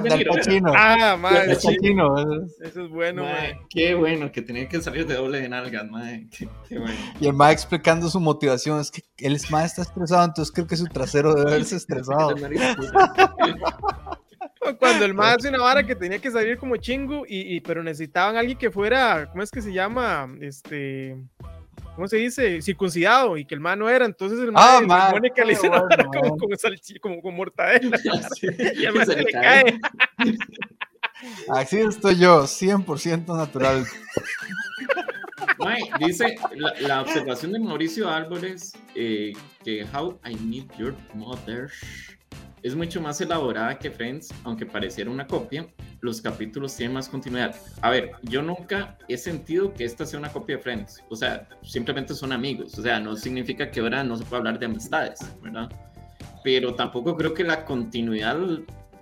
Del. 0.03 0.25
Pacino. 0.27 0.73
Ah, 0.75 1.17
mae, 1.19 1.41
Del 1.47 1.51
es- 1.51 1.65
eso 1.65 2.83
es 2.85 2.89
bueno, 2.89 3.23
mae. 3.23 3.59
qué 3.69 3.93
bueno 3.95 4.31
que 4.31 4.41
tenía 4.41 4.67
que 4.67 4.81
salir 4.81 5.07
de 5.07 5.15
doble 5.15 5.41
de 5.41 5.49
nalgas, 5.49 5.89
mae. 5.89 6.27
Qué, 6.29 6.47
qué 6.67 6.77
bueno. 6.77 6.95
Y 7.19 7.27
el 7.27 7.33
mae 7.33 7.53
explicando 7.53 8.09
su 8.09 8.19
motivación. 8.19 8.79
Es 8.79 8.91
que 8.91 9.01
el 9.19 9.37
mae 9.49 9.65
está 9.65 9.81
estresado, 9.81 10.25
entonces 10.25 10.53
creo 10.53 10.67
que 10.67 10.77
su 10.77 10.85
trasero 10.85 11.33
debe 11.33 11.51
haberse 11.51 11.75
estresado. 11.77 12.35
Cuando 14.79 15.05
el 15.05 15.13
más 15.13 15.37
hace 15.37 15.49
una 15.49 15.59
vara 15.59 15.83
que 15.83 15.95
tenía 15.95 16.19
que 16.19 16.31
salir 16.31 16.57
como 16.57 16.77
chingo, 16.77 17.25
y, 17.27 17.55
y- 17.55 17.61
pero 17.61 17.83
necesitaban 17.83 18.35
a 18.35 18.39
alguien 18.39 18.57
que 18.57 18.71
fuera, 18.71 19.27
¿cómo 19.31 19.43
es 19.43 19.51
que 19.51 19.61
se 19.61 19.71
llama? 19.73 20.27
Este, 20.41 21.15
¿cómo 21.95 22.07
se 22.07 22.17
dice? 22.17 22.61
Circuncidado, 22.61 23.37
y 23.37 23.45
que 23.45 23.55
el 23.55 23.61
man 23.61 23.79
no 23.79 23.89
era, 23.89 24.05
entonces 24.05 24.39
el 24.39 24.51
Ah, 24.55 24.77
man, 24.79 24.87
man, 24.87 25.11
Mónica 25.11 25.43
le 25.43 25.53
hizo 25.53 25.67
una 25.67 25.81
vara 25.81 26.05
bueno, 26.05 26.37
como, 27.01 27.21
con 27.21 27.35
mortadela, 27.35 27.97
Sí, 28.39 28.47
y 28.75 28.85
al 28.85 28.93
que 28.93 28.97
man 28.99 29.05
se 29.07 29.13
se 29.13 29.17
le 29.19 29.23
le 29.23 29.31
cae. 29.31 29.79
cae. 30.17 30.37
Así 31.49 31.79
estoy 31.79 32.19
yo, 32.19 32.43
100% 32.43 33.35
natural. 33.35 33.85
Dice 35.99 36.35
la, 36.55 36.73
la 36.81 37.01
observación 37.01 37.51
de 37.51 37.59
Mauricio 37.59 38.07
Álvarez 38.09 38.73
eh, 38.95 39.33
que 39.63 39.85
How 39.91 40.19
I 40.25 40.35
Meet 40.35 40.77
Your 40.77 40.95
Mother 41.15 41.69
es 42.63 42.75
mucho 42.75 43.01
más 43.01 43.19
elaborada 43.21 43.77
que 43.77 43.91
Friends, 43.91 44.33
aunque 44.43 44.65
pareciera 44.65 45.09
una 45.09 45.27
copia. 45.27 45.67
Los 46.01 46.21
capítulos 46.21 46.75
tienen 46.75 46.93
más 46.93 47.07
continuidad. 47.09 47.55
A 47.81 47.89
ver, 47.89 48.11
yo 48.23 48.41
nunca 48.41 48.97
he 49.07 49.17
sentido 49.17 49.73
que 49.73 49.83
esta 49.85 50.05
sea 50.05 50.19
una 50.19 50.29
copia 50.31 50.57
de 50.57 50.61
Friends. 50.63 51.03
O 51.09 51.15
sea, 51.15 51.47
simplemente 51.63 52.13
son 52.13 52.31
amigos. 52.31 52.77
O 52.77 52.81
sea, 52.81 52.99
no 52.99 53.15
significa 53.15 53.69
que 53.71 53.79
ahora 53.79 54.03
no 54.03 54.15
se 54.17 54.23
puede 54.25 54.37
hablar 54.39 54.59
de 54.59 54.65
amistades, 54.67 55.19
¿verdad? 55.41 55.69
Pero 56.43 56.75
tampoco 56.75 57.15
creo 57.15 57.33
que 57.33 57.43
la 57.43 57.65
continuidad 57.65 58.37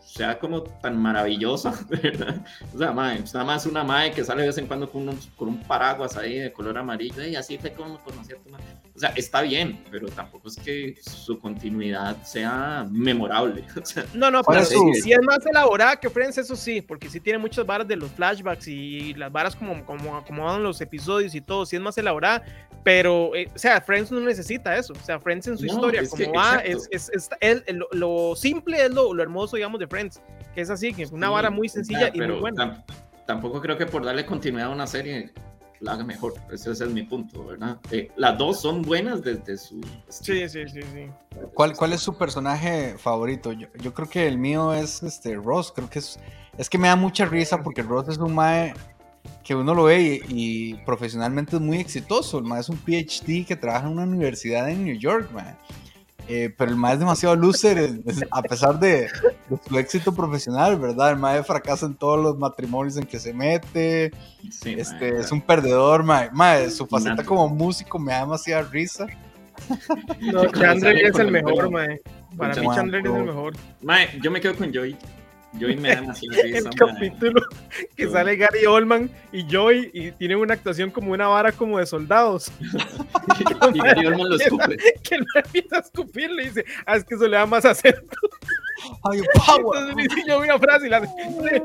sea 0.05 0.37
como 0.39 0.61
tan 0.63 0.97
maravillosa, 1.01 1.73
¿verdad? 1.89 2.45
O 2.73 2.77
sea, 2.77 2.91
mae, 2.91 3.17
pues 3.19 3.33
nada 3.33 3.45
más 3.45 3.65
una 3.65 3.83
mae 3.83 4.11
que 4.11 4.23
sale 4.23 4.41
de 4.43 4.47
vez 4.49 4.57
en 4.57 4.67
cuando 4.67 4.89
con, 4.89 5.01
unos- 5.03 5.27
con 5.35 5.49
un 5.49 5.59
paraguas 5.63 6.15
ahí 6.15 6.37
de 6.39 6.53
color 6.53 6.77
amarillo, 6.77 7.25
y 7.25 7.35
así 7.35 7.57
fue 7.57 7.71
como 7.73 7.99
conocí 7.99 8.31
a 8.33 8.37
tu 8.37 8.49
madre. 8.49 8.65
O 8.95 8.99
sea, 8.99 9.09
está 9.17 9.41
bien, 9.41 9.83
pero 9.91 10.07
tampoco 10.07 10.47
es 10.47 10.55
que 10.55 10.95
su 11.01 11.37
continuidad 11.37 12.15
sea 12.23 12.87
memorable. 12.89 13.65
O 13.81 13.85
sea, 13.85 14.05
No, 14.13 14.31
no, 14.31 14.41
¿Cuál 14.41 14.59
pero 14.59 14.93
sí, 14.93 15.01
sí 15.01 15.11
es 15.11 15.19
más 15.21 15.45
elaborada 15.45 15.97
que 15.99 16.09
Friends, 16.09 16.37
eso 16.37 16.55
sí, 16.55 16.81
porque 16.81 17.09
sí 17.09 17.19
tiene 17.19 17.37
muchas 17.39 17.65
varas 17.65 17.87
de 17.87 17.97
los 17.97 18.09
flashbacks 18.11 18.67
y 18.69 19.13
las 19.15 19.31
varas 19.31 19.53
como, 19.55 19.85
como 19.85 20.15
acomodan 20.15 20.63
los 20.63 20.79
episodios 20.79 21.35
y 21.35 21.41
todo, 21.41 21.65
sí 21.65 21.75
es 21.75 21.81
más 21.81 21.97
elaborada, 21.97 22.43
pero, 22.85 23.35
eh, 23.35 23.49
o 23.53 23.57
sea, 23.57 23.81
Friends 23.81 24.11
no 24.11 24.21
necesita 24.21 24.77
eso, 24.77 24.93
o 24.93 25.03
sea, 25.05 25.19
Friends 25.19 25.47
en 25.47 25.57
su 25.57 25.65
No, 25.65 25.73
historia, 25.73 26.01
es 26.01 26.13
que- 26.13 26.25
como 26.25 26.37
va, 26.37 26.61
exacto. 26.63 26.87
es, 26.91 27.09
es, 27.11 27.29
es- 27.41 27.63
el- 27.67 27.77
lo, 27.77 27.87
lo 27.91 28.35
simple 28.37 28.85
es 28.85 28.93
lo, 28.93 29.13
lo 29.13 29.21
hermoso, 29.23 29.57
digamos, 29.57 29.79
de 29.79 29.87
Friends, 29.87 30.21
que 30.53 30.61
es 30.61 30.69
así, 30.69 30.93
que 30.93 31.03
es 31.03 31.11
una 31.11 31.27
sí, 31.27 31.33
vara 31.33 31.49
muy 31.49 31.67
sencilla 31.67 32.11
y 32.13 32.21
muy 32.21 32.39
buena. 32.39 32.65
tam- 32.65 32.83
tampoco 33.25 33.59
creo 33.59 33.77
que 33.77 33.87
por 33.87 34.05
darle 34.05 34.25
continuidad 34.25 34.67
a 34.69 34.73
una 34.73 34.87
serie 34.87 35.31
la 35.85 35.93
haga 35.93 36.03
mejor. 36.03 36.33
Ese, 36.51 36.71
ese 36.71 36.83
es 36.83 36.89
mi 36.89 37.03
punto, 37.03 37.45
¿verdad? 37.45 37.77
Eh, 37.91 38.11
las 38.17 38.37
dos 38.37 38.59
son 38.59 38.81
buenas 38.81 39.21
desde 39.21 39.57
su. 39.57 39.79
Sí, 40.09 40.49
sí, 40.49 40.67
sí, 40.67 40.81
sí. 40.81 41.09
¿Cuál, 41.53 41.75
cuál 41.77 41.93
es 41.93 42.01
su 42.01 42.17
personaje 42.17 42.95
favorito? 42.97 43.53
Yo, 43.53 43.67
yo 43.81 43.93
creo 43.93 44.09
que 44.09 44.27
el 44.27 44.37
mío 44.37 44.73
es 44.73 45.03
este 45.03 45.35
Ross. 45.35 45.71
Creo 45.73 45.89
que 45.89 45.99
es. 45.99 46.19
Es 46.57 46.69
que 46.69 46.77
me 46.77 46.87
da 46.87 46.95
mucha 46.95 47.25
risa 47.25 47.61
porque 47.61 47.81
Ross 47.81 48.09
es 48.09 48.17
un 48.17 48.33
mae 48.33 48.73
que 49.43 49.55
uno 49.55 49.75
lo 49.75 49.83
ve 49.83 50.23
y, 50.27 50.71
y 50.71 50.73
profesionalmente 50.85 51.55
es 51.55 51.61
muy 51.61 51.77
exitoso. 51.77 52.39
El 52.39 52.45
mae 52.45 52.61
es 52.61 52.69
un 52.69 52.77
PhD 52.77 53.45
que 53.45 53.55
trabaja 53.55 53.85
en 53.85 53.93
una 53.93 54.03
universidad 54.03 54.69
en 54.69 54.83
New 54.85 54.97
York, 54.97 55.31
mae. 55.31 55.55
Eh, 56.27 56.53
pero 56.57 56.71
el 56.71 56.77
mae 56.77 56.93
es 56.93 56.99
demasiado 56.99 57.35
loser 57.35 58.01
a 58.31 58.41
pesar 58.41 58.79
de, 58.79 59.01
de 59.01 59.59
su 59.67 59.77
éxito 59.77 60.13
profesional, 60.13 60.79
¿verdad? 60.79 61.11
El 61.11 61.17
mae 61.17 61.43
fracasa 61.43 61.85
en 61.85 61.93
todos 61.95 62.19
los 62.21 62.37
matrimonios 62.39 62.97
en 62.97 63.05
que 63.05 63.19
se 63.19 63.31
mete. 63.33 64.11
Sí, 64.49 64.75
Este, 64.77 65.11
mae, 65.11 65.21
es 65.21 65.31
un 65.31 65.41
perdedor, 65.41 66.03
mae. 66.03 66.31
Mae, 66.31 66.69
su 66.71 66.87
faceta 66.87 67.15
Nato. 67.15 67.27
como 67.29 67.47
músico 67.49 67.99
me 67.99 68.11
da 68.13 68.21
demasiada 68.21 68.63
risa. 68.63 69.05
No, 70.19 70.45
Chandler 70.51 70.97
es 71.05 71.17
el 71.19 71.31
mejor, 71.31 71.69
mae. 71.71 72.01
Para 72.35 72.55
mí 72.55 72.67
Chandler 72.73 73.05
es 73.05 73.13
el 73.13 73.23
mejor. 73.23 73.53
Mae, 73.83 74.19
yo 74.21 74.31
me 74.31 74.41
quedo 74.41 74.55
con 74.55 74.73
Joy. 74.73 74.97
Joy 75.59 75.75
me 75.77 75.89
da 75.89 75.95
demasiada 76.01 76.37
risa. 76.43 76.69
El 76.69 76.75
capítulo 76.75 77.41
que 77.95 78.03
Joy. 78.03 78.11
sale 78.13 78.35
Gary 78.35 78.65
Oldman 78.65 79.09
y 79.31 79.45
Joy 79.47 79.89
y 79.93 80.11
tienen 80.11 80.37
una 80.37 80.53
actuación 80.53 80.91
como 80.91 81.11
una 81.11 81.27
vara 81.27 81.51
como 81.51 81.79
de 81.79 81.85
soldados. 81.85 82.51
y 83.73 83.79
Gary 83.79 84.07
Oldman 84.07 84.29
lo 84.29 84.35
escupe. 84.35 84.77
que 85.03 85.17
man 85.17 85.27
empieza 85.45 85.77
a 85.77 85.79
escupir 85.79 86.31
le 86.31 86.43
dice, 86.45 86.65
ah, 86.85 86.95
es 86.97 87.03
que 87.03 87.15
eso 87.15 87.27
le 87.27 87.37
da 87.37 87.45
más 87.45 87.65
acento. 87.65 88.17
Ay, 89.03 89.21
power, 89.45 89.79
Entonces 89.79 89.95
le 89.95 90.03
dice 90.03 90.23
yo 90.27 90.39
una 90.39 90.59
frase 90.59 90.87
y 90.87 90.89
la 90.89 90.97
hace, 90.97 91.09
y 91.21 91.49
lo. 91.49 91.63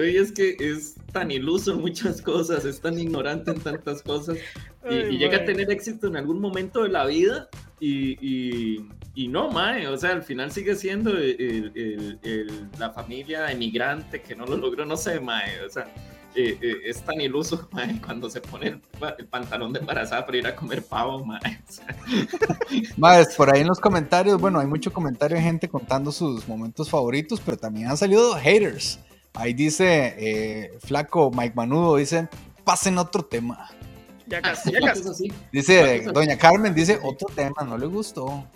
Ay, 0.00 0.16
es 0.16 0.32
que 0.32 0.56
es 0.58 0.94
tan 1.14 1.30
iluso 1.30 1.72
en 1.72 1.80
muchas 1.80 2.20
cosas, 2.20 2.64
es 2.66 2.80
tan 2.80 2.98
ignorante 2.98 3.52
en 3.52 3.60
tantas 3.60 4.02
cosas 4.02 4.36
y, 4.36 4.94
Ay, 4.94 5.14
y 5.14 5.18
llega 5.18 5.36
a 5.36 5.38
mae. 5.38 5.46
tener 5.46 5.70
éxito 5.70 6.08
en 6.08 6.16
algún 6.16 6.40
momento 6.40 6.82
de 6.82 6.90
la 6.90 7.06
vida 7.06 7.48
y, 7.80 8.18
y- 8.20 8.88
y 9.14 9.28
no, 9.28 9.50
mae, 9.50 9.86
o 9.88 9.96
sea, 9.96 10.10
al 10.10 10.22
final 10.24 10.50
sigue 10.50 10.74
siendo 10.74 11.10
el- 11.16 11.72
el- 11.74 12.18
el- 12.22 12.68
la 12.78 12.90
familia 12.90 13.50
emigrante 13.50 14.20
que 14.20 14.34
no 14.34 14.44
lo 14.44 14.56
logró, 14.58 14.84
no 14.84 14.96
sé, 14.96 15.20
mae, 15.20 15.60
o 15.64 15.70
sea, 15.70 15.86
eh, 16.36 16.58
eh, 16.60 16.76
es 16.86 17.00
tan 17.04 17.20
iluso, 17.20 17.68
mae, 17.72 18.00
cuando 18.04 18.28
se 18.28 18.40
pone 18.40 18.66
el, 18.66 18.80
el 19.18 19.26
pantalón 19.26 19.72
de 19.72 19.78
embarazada 19.78 20.26
para 20.26 20.36
ir 20.38 20.46
a 20.48 20.56
comer 20.56 20.82
pavo, 20.82 21.24
mae, 21.24 21.38
o 21.68 21.72
sea, 21.72 21.86
Más, 22.96 23.34
por 23.36 23.54
ahí 23.54 23.60
en 23.62 23.68
los 23.68 23.78
comentarios, 23.80 24.40
bueno, 24.40 24.58
hay 24.58 24.66
mucho 24.66 24.92
comentario 24.92 25.36
de 25.36 25.42
gente 25.44 25.68
contando 25.68 26.10
sus 26.10 26.46
momentos 26.48 26.90
favoritos, 26.90 27.40
pero 27.40 27.56
también 27.56 27.88
han 27.88 27.96
salido 27.96 28.34
haters. 28.34 28.98
Ahí 29.34 29.52
dice 29.52 30.14
eh, 30.16 30.78
Flaco 30.80 31.30
Mike 31.30 31.54
Manudo, 31.56 31.96
dice, 31.96 32.28
pasen 32.64 32.98
otro 32.98 33.24
tema. 33.24 33.68
Ya 34.26 34.40
casi, 34.40 34.72
ya 34.72 34.80
casi. 34.86 35.08
así. 35.08 35.32
Dice. 35.52 36.02
Doña 36.12 36.38
Carmen, 36.38 36.72
dice, 36.74 36.98
otro 37.02 37.28
tema, 37.34 37.62
no 37.66 37.76
le 37.76 37.86
gustó. 37.86 38.46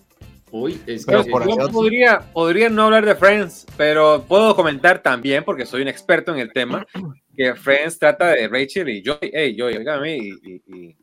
Hoy 0.50 0.80
es 0.86 1.04
Pero 1.04 1.24
que 1.24 1.30
por 1.30 1.46
Yo 1.46 1.68
podría, 1.68 2.20
podría 2.32 2.70
no 2.70 2.84
hablar 2.84 3.04
de 3.04 3.14
Friends, 3.14 3.66
pero 3.76 4.24
puedo 4.26 4.56
comentar 4.56 5.02
también, 5.02 5.44
porque 5.44 5.66
soy 5.66 5.82
un 5.82 5.88
experto 5.88 6.32
en 6.32 6.38
el 6.38 6.52
tema, 6.54 6.86
que 7.36 7.54
Friends 7.54 7.98
trata 7.98 8.28
de 8.28 8.48
Rachel 8.48 8.88
y 8.88 9.02
Joey. 9.04 9.30
Hey, 9.34 9.56
Joey, 9.58 9.76
oígame, 9.76 10.16
y, 10.16 10.28
y- 10.30 10.62
y- 10.74 10.96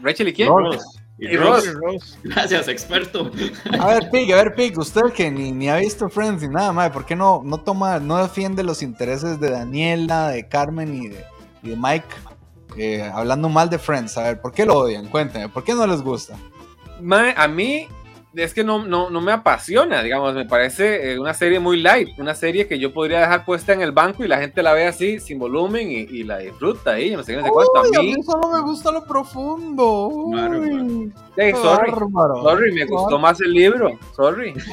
¿Rachel 0.00 0.28
y 0.28 0.32
quién? 0.32 0.48
Ross. 0.48 0.84
Y 1.18 1.28
y 1.28 1.36
Ross. 1.36 1.72
Ross. 1.74 2.18
Gracias, 2.24 2.68
experto. 2.68 3.30
A 3.78 3.86
ver, 3.86 4.10
Pig, 4.10 4.32
a 4.32 4.36
ver, 4.36 4.54
Pig, 4.54 4.78
usted 4.78 5.12
que 5.14 5.30
ni, 5.30 5.52
ni 5.52 5.68
ha 5.68 5.76
visto 5.76 6.08
Friends 6.08 6.42
ni 6.42 6.48
nada, 6.48 6.72
mae, 6.72 6.90
¿por 6.90 7.06
qué 7.06 7.14
no, 7.14 7.42
no 7.44 7.58
toma, 7.58 8.00
no 8.00 8.20
defiende 8.20 8.62
los 8.62 8.82
intereses 8.82 9.38
de 9.40 9.50
Daniela, 9.50 10.28
de 10.28 10.48
Carmen 10.48 10.94
y 10.94 11.08
de, 11.08 11.24
y 11.62 11.70
de 11.70 11.76
Mike? 11.76 12.06
eh, 12.76 13.10
hablando 13.12 13.48
mal 13.48 13.70
de 13.70 13.78
Friends, 13.78 14.16
a 14.18 14.24
ver, 14.24 14.40
¿por 14.40 14.52
qué 14.52 14.66
lo 14.66 14.78
odian? 14.78 15.08
Cuéntenme, 15.08 15.48
¿por 15.48 15.64
qué 15.64 15.74
no 15.74 15.86
les 15.86 16.02
gusta? 16.02 16.36
Mae, 17.00 17.34
a 17.36 17.48
mí 17.48 17.88
es 18.36 18.52
que 18.54 18.64
no, 18.64 18.84
no, 18.84 19.10
no 19.10 19.20
me 19.20 19.32
apasiona, 19.32 20.02
digamos, 20.02 20.34
me 20.34 20.44
parece 20.44 21.12
eh, 21.12 21.18
una 21.18 21.34
serie 21.34 21.60
muy 21.60 21.80
light, 21.80 22.18
una 22.18 22.34
serie 22.34 22.66
que 22.66 22.78
yo 22.78 22.92
podría 22.92 23.20
dejar 23.20 23.44
puesta 23.44 23.72
en 23.72 23.80
el 23.82 23.92
banco 23.92 24.24
y 24.24 24.28
la 24.28 24.38
gente 24.38 24.62
la 24.62 24.72
ve 24.72 24.86
así, 24.86 25.20
sin 25.20 25.38
volumen 25.38 25.90
y, 25.90 26.00
y 26.00 26.24
la 26.24 26.38
disfruta 26.38 26.92
ahí, 26.92 27.10
no 27.12 27.22
sé 27.22 27.32
qué, 27.32 27.38
no 27.38 27.44
sé 27.44 27.50
cuánto. 27.52 27.78
A 27.98 28.02
mí, 28.02 28.14
solo 28.22 28.48
me 28.50 28.60
gusta 28.60 28.90
lo 28.92 29.04
profundo. 29.04 30.08
Uy, 30.08 31.12
hey, 31.36 31.52
sorry, 31.54 31.90
bárbaro. 31.90 32.42
sorry, 32.42 32.72
me 32.72 32.84
gustó 32.86 33.18
más 33.18 33.40
el 33.40 33.52
libro, 33.52 33.98
sorry. 34.16 34.54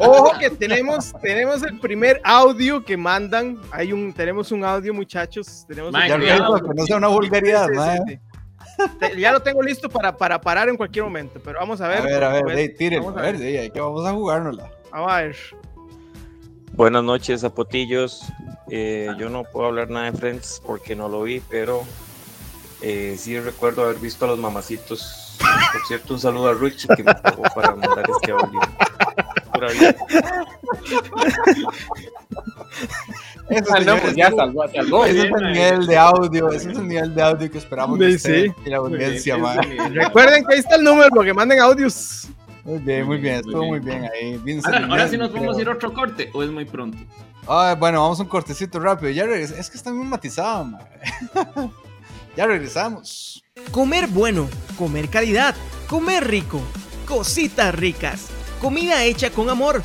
Ojo 0.00 0.32
que 0.38 0.50
tenemos, 0.50 1.12
tenemos 1.22 1.62
el 1.62 1.78
primer 1.80 2.20
audio 2.24 2.84
que 2.84 2.96
mandan. 2.96 3.58
Hay 3.70 3.92
un, 3.92 4.12
tenemos 4.12 4.52
un 4.52 4.64
audio, 4.64 4.92
muchachos. 4.92 5.64
Tenemos 5.66 5.94
un- 5.94 6.00
Ya 6.00 6.18
no 6.18 6.86
sea 6.86 6.96
una 6.98 7.08
vulgaridad, 7.08 7.66
Sí, 7.66 7.72
sí, 7.72 7.76
mae. 7.78 7.98
sí. 8.06 8.18
Te- 8.98 9.18
Ya 9.20 9.32
lo 9.32 9.40
tengo 9.40 9.62
listo 9.62 9.88
para, 9.88 10.16
para 10.16 10.40
parar 10.40 10.68
en 10.68 10.76
cualquier 10.76 11.04
momento, 11.04 11.40
pero 11.44 11.58
vamos 11.58 11.80
a 11.80 11.88
ver. 11.88 11.98
A 11.98 12.02
ver, 12.02 12.24
a 12.24 12.28
ver, 12.30 12.42
pues, 12.42 12.56
vamos 13.00 13.16
a 13.16 13.20
ver, 13.22 13.72
que 13.72 13.80
vamos 13.80 14.06
a 14.06 14.12
jugárnosla. 14.12 14.70
A 14.92 15.22
ver. 15.22 15.36
Buenas 16.72 17.02
noches, 17.02 17.40
Zapotillos. 17.40 18.22
Eh, 18.70 19.08
yo 19.18 19.28
no 19.30 19.44
puedo 19.44 19.66
hablar 19.66 19.90
nada 19.90 20.10
de 20.10 20.18
Friends 20.18 20.62
porque 20.64 20.94
no 20.94 21.08
lo 21.08 21.22
vi, 21.22 21.40
pero 21.40 21.82
eh, 22.82 23.16
sí 23.18 23.38
recuerdo 23.40 23.82
haber 23.84 23.96
visto 23.96 24.24
a 24.24 24.28
los 24.28 24.38
mamacitos. 24.38 25.36
Por 25.72 25.86
cierto, 25.86 26.14
un 26.14 26.20
saludo 26.20 26.48
a 26.48 26.54
Richie 26.54 26.88
que 26.96 27.02
me 27.02 27.14
pagó 27.14 27.42
para 27.54 27.74
mandar 27.74 28.04
este 28.10 28.32
audio. 28.32 28.60
Eso, 33.58 33.74
Ah, 33.74 33.80
no, 33.80 33.96
pues 34.00 34.16
ya 34.16 34.30
salvó, 34.30 34.64
salvó. 34.68 35.04
ese 35.04 35.18
es 35.20 35.24
el 35.32 35.52
nivel 35.52 35.86
de 35.86 35.96
audio, 35.96 36.48
ese 36.50 36.70
es 36.72 36.78
el 36.78 36.88
nivel 36.88 37.14
de 37.14 37.22
audio 37.22 37.50
que 37.50 37.58
esperamos 37.58 37.98
de 37.98 38.10
Sí, 38.10 38.16
usted 38.16 38.44
sí. 38.44 38.52
y 38.66 38.70
la 38.70 38.80
bien, 38.80 38.94
audiencia, 38.94 39.36
Recuerden 39.92 40.44
que 40.44 40.54
ahí 40.54 40.60
está 40.60 40.76
el 40.76 40.84
número 40.84 41.08
porque 41.10 41.32
manden 41.34 41.60
audios. 41.60 42.28
Muy 42.64 42.78
bien, 42.80 43.06
muy 43.06 43.16
bien, 43.18 43.36
estuvo 43.36 43.64
muy 43.64 43.80
Muy 43.80 43.80
bien 43.80 44.04
ahí. 44.12 44.60
Ahora, 44.64 44.86
ahora 44.86 45.08
sí 45.08 45.16
nos 45.16 45.30
podemos 45.30 45.56
creo. 45.56 45.62
ir 45.62 45.68
a 45.70 45.72
otro 45.74 45.92
corte 45.94 46.30
o 46.34 46.42
es 46.42 46.50
muy 46.50 46.64
pronto. 46.66 46.98
Ah, 47.46 47.74
bueno, 47.78 48.02
vamos 48.02 48.20
a 48.20 48.24
un 48.24 48.28
cortecito 48.28 48.78
rápido. 48.78 49.10
Ya 49.10 49.24
regres- 49.24 49.52
es 49.58 49.70
que 49.70 49.78
está 49.78 49.90
muy 49.90 50.04
matizado, 50.06 50.68
ya 52.36 52.46
regresamos. 52.46 53.42
Comer 53.72 54.06
bueno, 54.08 54.48
comer 54.76 55.08
calidad, 55.08 55.54
comer 55.88 56.26
rico, 56.28 56.60
cositas 57.06 57.74
ricas, 57.74 58.26
comida 58.60 59.02
hecha 59.04 59.30
con 59.30 59.48
amor. 59.50 59.82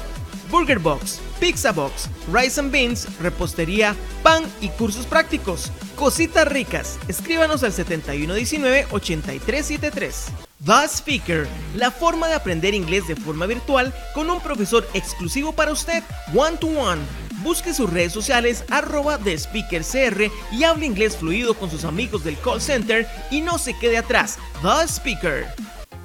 Burger 0.53 0.77
Box, 0.77 1.19
Pizza 1.39 1.71
Box, 1.71 2.07
Rice 2.31 2.59
and 2.59 2.71
Beans, 2.71 3.07
repostería, 3.19 3.95
pan 4.21 4.43
y 4.61 4.69
cursos 4.69 5.07
prácticos. 5.07 5.71
Cositas 5.95 6.47
ricas. 6.47 6.99
Escríbanos 7.07 7.63
al 7.63 7.73
7119-8373. 7.73 10.11
The 10.63 10.87
Speaker, 10.87 11.47
la 11.75 11.89
forma 11.89 12.27
de 12.27 12.35
aprender 12.35 12.75
inglés 12.75 13.07
de 13.07 13.15
forma 13.15 13.47
virtual 13.47 13.91
con 14.13 14.29
un 14.29 14.39
profesor 14.41 14.87
exclusivo 14.93 15.53
para 15.53 15.71
usted, 15.71 16.03
one 16.35 16.57
to 16.57 16.67
one. 16.67 17.01
Busque 17.41 17.73
sus 17.73 17.89
redes 17.89 18.13
sociales 18.13 18.63
arroba 18.69 19.17
CR 19.17 20.29
y 20.51 20.65
hable 20.65 20.85
inglés 20.85 21.17
fluido 21.17 21.55
con 21.55 21.71
sus 21.71 21.83
amigos 21.83 22.23
del 22.23 22.37
call 22.37 22.61
center 22.61 23.07
y 23.31 23.41
no 23.41 23.57
se 23.57 23.75
quede 23.79 23.97
atrás. 23.97 24.37
The 24.61 24.87
Speaker. 24.87 25.47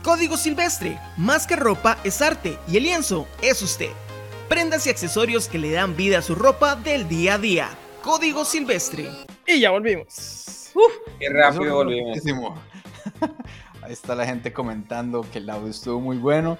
Código 0.02 0.38
Silvestre, 0.38 0.98
más 1.18 1.46
que 1.46 1.54
ropa 1.54 1.98
es 2.02 2.22
arte 2.22 2.58
y 2.66 2.78
el 2.78 2.84
lienzo 2.84 3.28
es 3.42 3.60
usted. 3.60 3.90
Prendas 4.48 4.86
y 4.86 4.90
accesorios 4.90 5.46
que 5.46 5.58
le 5.58 5.72
dan 5.72 5.94
vida 5.94 6.18
a 6.18 6.22
su 6.22 6.34
ropa 6.34 6.74
del 6.74 7.06
día 7.06 7.34
a 7.34 7.38
día. 7.38 7.68
Código 8.02 8.46
Silvestre. 8.46 9.10
Y 9.46 9.60
ya 9.60 9.70
volvimos. 9.70 10.72
Qué 11.18 11.28
rápido 11.28 11.74
volvimos. 11.74 12.18
Ahí 13.82 13.92
está 13.92 14.14
la 14.14 14.24
gente 14.24 14.52
comentando 14.52 15.26
que 15.30 15.38
el 15.38 15.50
audio 15.50 15.68
estuvo 15.68 16.00
muy 16.00 16.16
bueno. 16.16 16.58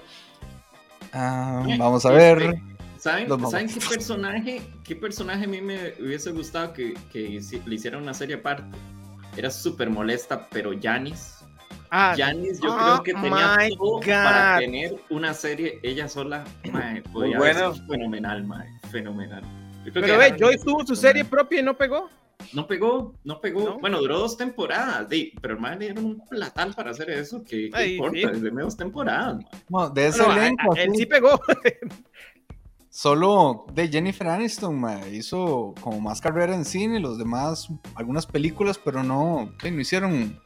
Ah, 1.13 1.65
vamos 1.79 2.05
a 2.05 2.11
ver. 2.11 2.41
Este, 2.41 2.63
¿Saben, 2.99 3.27
Los 3.27 3.49
¿saben 3.49 3.67
qué 3.67 3.79
personaje, 3.79 4.61
qué 4.83 4.95
personaje 4.95 5.45
a 5.45 5.47
mí 5.47 5.61
me 5.61 5.93
hubiese 5.99 6.31
gustado 6.31 6.73
que, 6.73 6.93
le 7.13 7.75
hicieran 7.75 8.03
una 8.03 8.13
serie 8.13 8.35
aparte? 8.35 8.77
Era 9.35 9.49
súper 9.49 9.89
molesta, 9.89 10.47
pero 10.49 10.71
Janis. 10.79 11.38
Ah, 11.91 12.13
Janis, 12.17 12.59
yo 12.61 12.71
oh 12.71 12.77
creo 12.77 13.03
que 13.03 13.13
tenía 13.13 13.57
todo 13.77 13.99
para 14.01 14.59
tener 14.59 14.95
una 15.09 15.33
serie 15.33 15.79
ella 15.83 16.07
sola. 16.07 16.43
Mae, 16.71 17.01
podía 17.01 17.37
Muy 17.37 17.47
bueno. 17.47 17.73
fenomenal, 17.87 18.43
mae, 18.45 18.67
fenomenal. 18.91 19.41
Yo 19.85 19.91
creo 19.93 20.05
pero 20.05 20.17
ve, 20.19 20.35
Joy 20.37 20.57
tuvo 20.59 20.85
su 20.85 20.95
serie 20.95 21.25
propia 21.25 21.61
y 21.61 21.63
no 21.63 21.75
pegó. 21.75 22.09
No 22.53 22.67
pegó, 22.67 23.15
no 23.23 23.41
pegó. 23.41 23.63
¿No? 23.65 23.79
Bueno, 23.79 23.99
duró 23.99 24.19
dos 24.19 24.37
temporadas, 24.37 25.09
di, 25.09 25.33
pero 25.41 25.55
hermano 25.55 25.77
le 25.79 25.85
dieron 25.85 26.05
un 26.05 26.25
platal 26.27 26.73
para 26.73 26.91
hacer 26.91 27.09
eso. 27.09 27.43
que 27.43 27.69
importa? 27.93 28.17
sí. 28.17 28.25
Desde 28.27 28.49
dos 28.51 28.77
temporadas. 28.77 29.35
mae. 29.37 29.45
Bueno, 29.67 29.89
de 29.89 30.07
ese 30.07 30.23
No, 30.23 30.31
a- 30.31 30.37
elenco, 30.37 30.73
a- 30.75 30.79
él 30.81 30.89
así, 30.91 30.99
sí 30.99 31.05
pegó. 31.05 31.39
solo 32.89 33.65
de 33.73 33.87
Jennifer 33.87 34.27
Aniston 34.27 34.79
hizo 35.13 35.73
como 35.81 35.99
más 35.99 36.21
carrera 36.21 36.55
en 36.55 36.65
cine, 36.65 36.99
los 36.99 37.17
demás, 37.17 37.69
algunas 37.95 38.25
películas, 38.25 38.79
pero 38.83 39.03
no, 39.03 39.51
no 39.63 39.81
hicieron. 39.81 40.39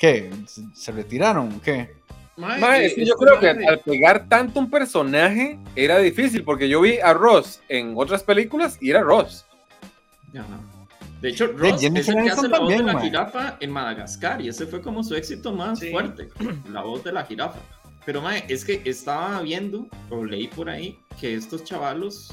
¿Qué? 0.00 0.30
¿Se, 0.72 0.92
retiraron? 0.92 1.60
¿Qué? 1.60 1.94
Eh, 2.38 2.86
es 2.86 2.94
que 2.94 3.04
yo 3.04 3.14
creo 3.16 3.38
que 3.38 3.50
al 3.50 3.80
pegar 3.80 4.26
tanto 4.30 4.58
un 4.58 4.70
personaje 4.70 5.58
era 5.76 5.98
difícil, 5.98 6.42
porque 6.42 6.70
yo 6.70 6.80
vi 6.80 6.98
a 6.98 7.12
Ross 7.12 7.60
en 7.68 7.92
otras 7.94 8.22
películas 8.22 8.78
y 8.80 8.90
era 8.90 9.02
Ross. 9.02 9.44
Ajá. 10.30 10.58
De 11.20 11.28
hecho, 11.28 11.48
Ross 11.48 11.82
es 11.84 12.08
el 12.08 12.14
que 12.24 12.30
hace 12.30 12.48
la 12.48 12.60
voz 12.60 12.70
de 12.70 12.76
también, 12.76 12.86
la 12.86 12.98
jirafa 12.98 13.58
en 13.60 13.70
Madagascar 13.70 14.40
y 14.40 14.48
ese 14.48 14.66
fue 14.66 14.80
como 14.80 15.04
su 15.04 15.14
éxito 15.14 15.52
más 15.52 15.78
Sí. 15.78 15.90
fuerte, 15.90 16.30
la 16.72 16.80
voz 16.80 17.04
de 17.04 17.12
la 17.12 17.26
jirafa. 17.26 17.58
Pero 18.06 18.22
mae, 18.22 18.46
es 18.48 18.64
que 18.64 18.80
estaba 18.86 19.42
viendo 19.42 19.86
o 20.08 20.24
leí 20.24 20.48
por 20.48 20.70
ahí 20.70 20.98
que 21.20 21.34
estos 21.34 21.62
chavalos 21.64 22.32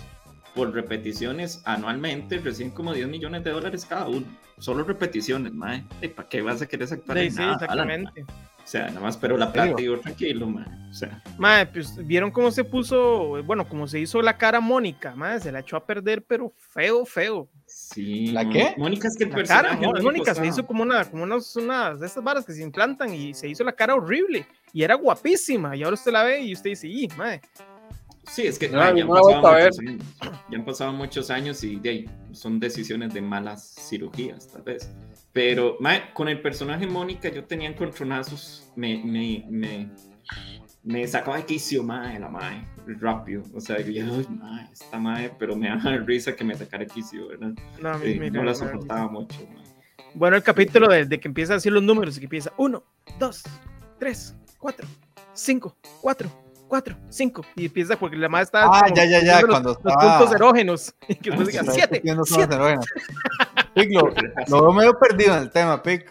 por 0.56 0.73
repeticiones 0.73 1.62
anualmente 1.65 2.38
reciben 2.38 2.71
como 2.71 2.93
10 2.93 3.10
millones 3.10 3.43
de 3.43 3.51
dólares 3.51 3.86
cada 3.86 4.08
uno. 4.08 4.25
Solo 4.60 4.84
repeticiones, 4.84 5.54
mae. 5.54 5.84
¿Y 6.02 6.08
¿Para 6.08 6.28
qué 6.28 6.41
vas 6.41 6.62
a 6.62 6.67
querer 6.67 6.91
actuar 6.91 7.17
Sí, 7.20 7.26
en 7.26 7.32
sí, 7.32 7.38
nada, 7.39 7.65
Alan, 7.67 7.89
exactamente. 7.91 8.22
O 8.67 8.70
sea, 8.70 8.88
nada 8.88 9.00
más 9.00 9.15
pero 9.15 9.38
la 9.38 9.46
¿En 9.46 9.52
plata 9.54 9.82
y 9.82 9.98
tranquilo, 10.02 10.48
mae. 10.48 10.65
O 10.89 10.93
sea, 10.93 11.24
Mae, 11.38 11.65
pues 11.67 11.96
vieron 12.06 12.32
cómo 12.32 12.52
se 12.52 12.63
puso, 12.65 13.41
bueno, 13.43 13.67
cómo 13.70 13.88
se 13.88 14.00
hizo 14.00 14.22
la 14.22 14.38
cara 14.38 14.60
Mónica, 14.60 15.15
mae, 15.15 15.39
se 15.39 15.52
la 15.52 15.60
echó 15.60 15.78
a 15.78 15.86
perder, 15.86 16.24
pero 16.24 16.52
feo, 16.58 17.06
feo. 17.06 17.48
sí. 17.65 18.28
¿La 18.32 18.50
qué? 18.50 18.74
Mónica 18.78 19.08
es 19.08 19.15
que 19.15 19.24
el 19.26 19.30
La 19.30 19.36
personaje 19.38 19.80
cara, 19.80 19.91
no 19.93 20.02
Mónica 20.04 20.34
se 20.36 20.46
hizo 20.46 20.65
como 20.65 20.84
una, 20.84 21.06
como 21.06 21.24
unas, 21.24 21.56
unas 21.56 22.00
de 22.00 22.08
estas 22.08 22.24
varas 22.24 22.46
que 22.46 22.52
se 22.54 22.63
implantan 22.63 23.13
y 23.13 23.34
se 23.34 23.48
hizo 23.48 23.63
la 23.63 23.72
cara 23.74 23.96
horrible 23.96 24.46
y 24.74 24.84
era 24.84 24.96
guapísima 24.96 25.76
y 25.76 25.84
ahora 25.84 25.93
usted 25.93 26.12
la 26.12 26.24
ve 26.24 26.41
y 26.41 26.54
usted 26.54 26.72
dice, 26.72 26.88
y, 26.88 27.08
mae, 27.15 27.39
Sí, 28.27 28.45
es 28.45 28.59
que 28.59 28.69
No, 28.69 28.77
mae, 28.79 28.95
ya, 28.97 29.03
han 29.03 29.09
pasado 29.09 29.41
muchos 29.41 29.79
años, 29.79 30.01
ya 30.49 30.57
han 30.57 30.65
pasado 30.65 30.93
muchos 30.93 31.29
años 31.31 31.63
y 31.63 31.75
de 31.77 31.89
ahí 31.89 32.05
son 32.33 32.59
decisiones 32.59 33.13
de 33.13 33.21
malas 33.21 33.73
cirugías, 33.89 34.47
tal 34.49 34.61
vez. 34.63 34.91
Pero 35.33 35.77
mae, 35.79 36.13
con 36.13 36.27
el 36.27 36.41
personaje 36.41 36.85
Mónica 36.87 37.29
yo 37.29 37.45
tenía 37.45 37.69
encontronazos, 37.69 38.71
me, 38.75 39.01
me, 39.03 39.45
me, 39.49 39.89
me 40.83 41.07
sacaba 41.07 41.37
de 41.37 41.45
quicio, 41.45 41.83
mae, 41.83 42.19
la 42.19 42.27
mae, 42.29 42.67
rápido. 42.99 43.43
O 43.55 43.61
sea, 43.61 43.79
yo, 43.79 44.03
ay, 44.03 44.25
mae, 44.29 44.67
esta 44.73 44.99
mae, 44.99 45.31
pero 45.39 45.55
me 45.55 45.69
da 45.69 45.75
risa 46.05 46.35
que 46.35 46.43
me 46.43 46.55
sacara 46.55 46.83
de 46.83 46.89
quicio, 46.89 47.27
¿verdad? 47.29 47.53
no, 47.81 47.89
a 47.89 47.97
mí 47.97 48.11
Eh, 48.11 48.19
me- 48.19 48.31
no 48.31 48.43
la 48.43 48.53
soportaba 48.53 49.07
mucho, 49.09 49.37
mae. 49.53 49.63
Bueno, 50.13 50.35
el 50.35 50.43
capítulo 50.43 50.87
de, 50.89 51.05
de 51.05 51.19
que 51.19 51.27
empieza 51.27 51.53
a 51.53 51.57
decir 51.57 51.71
los 51.71 51.83
números 51.83 52.17
y 52.17 52.19
que 52.21 52.25
empieza 52.25 52.51
1, 52.57 52.83
2, 53.19 53.43
3, 53.99 54.35
4, 54.59 54.87
5, 55.33 55.77
4, 56.01 56.29
4, 56.67 56.95
5 57.10 57.45
y 57.56 57.65
empieza 57.65 57.97
porque 57.97 58.15
la 58.17 58.30
madre 58.30 58.43
está 58.45 58.63
Ah, 58.65 58.82
como 58.84 58.95
ya, 58.95 59.06
ya, 59.06 59.23
ya, 59.23 59.41
los, 59.41 59.49
cuando 59.49 59.69
los 59.69 59.77
estaba- 59.77 60.17
puntos 60.19 60.36
erógenos 60.36 60.95
y 61.08 61.15
que 61.15 61.32
Ah, 61.32 61.36
diga 61.38 61.62
Está 61.62 61.71
7, 61.71 61.88
discutiendo 61.89 62.25
zonas 62.25 62.47
7. 62.49 62.56
erógenas. 62.56 62.86
Pic, 63.73 63.91
lo, 63.93 64.10
lo 64.49 64.62
veo 64.63 64.73
medio 64.73 64.99
perdido 64.99 65.36
en 65.38 65.43
el 65.43 65.49
tema, 65.51 65.82
Pic. 65.82 66.06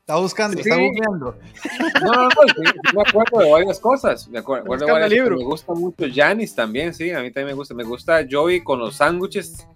Está 0.00 0.16
buscando, 0.16 0.58
está 0.60 0.74
googleando. 0.76 1.38
No, 2.02 2.12
no, 2.12 2.22
no, 2.24 2.30
sí, 2.30 2.62
sí 2.64 2.96
me 2.96 3.02
acuerdo 3.02 3.38
de 3.38 3.50
varias 3.52 3.78
cosas. 3.78 4.28
Me 4.28 4.40
acuerdo, 4.40 4.64
acuerdo 4.64 4.86
de 4.86 4.92
varias 4.92 5.10
libro. 5.10 5.36
Me 5.38 5.44
gusta 5.44 5.72
mucho 5.74 6.04
Janis 6.12 6.54
también, 6.54 6.92
sí, 6.92 7.10
a 7.12 7.20
mí 7.20 7.30
también 7.30 7.48
me 7.48 7.52
gusta. 7.54 7.74
Me 7.74 7.84
gusta 7.84 8.26
Joey 8.28 8.62
con 8.64 8.80
los 8.80 8.96
sándwiches. 8.96 9.66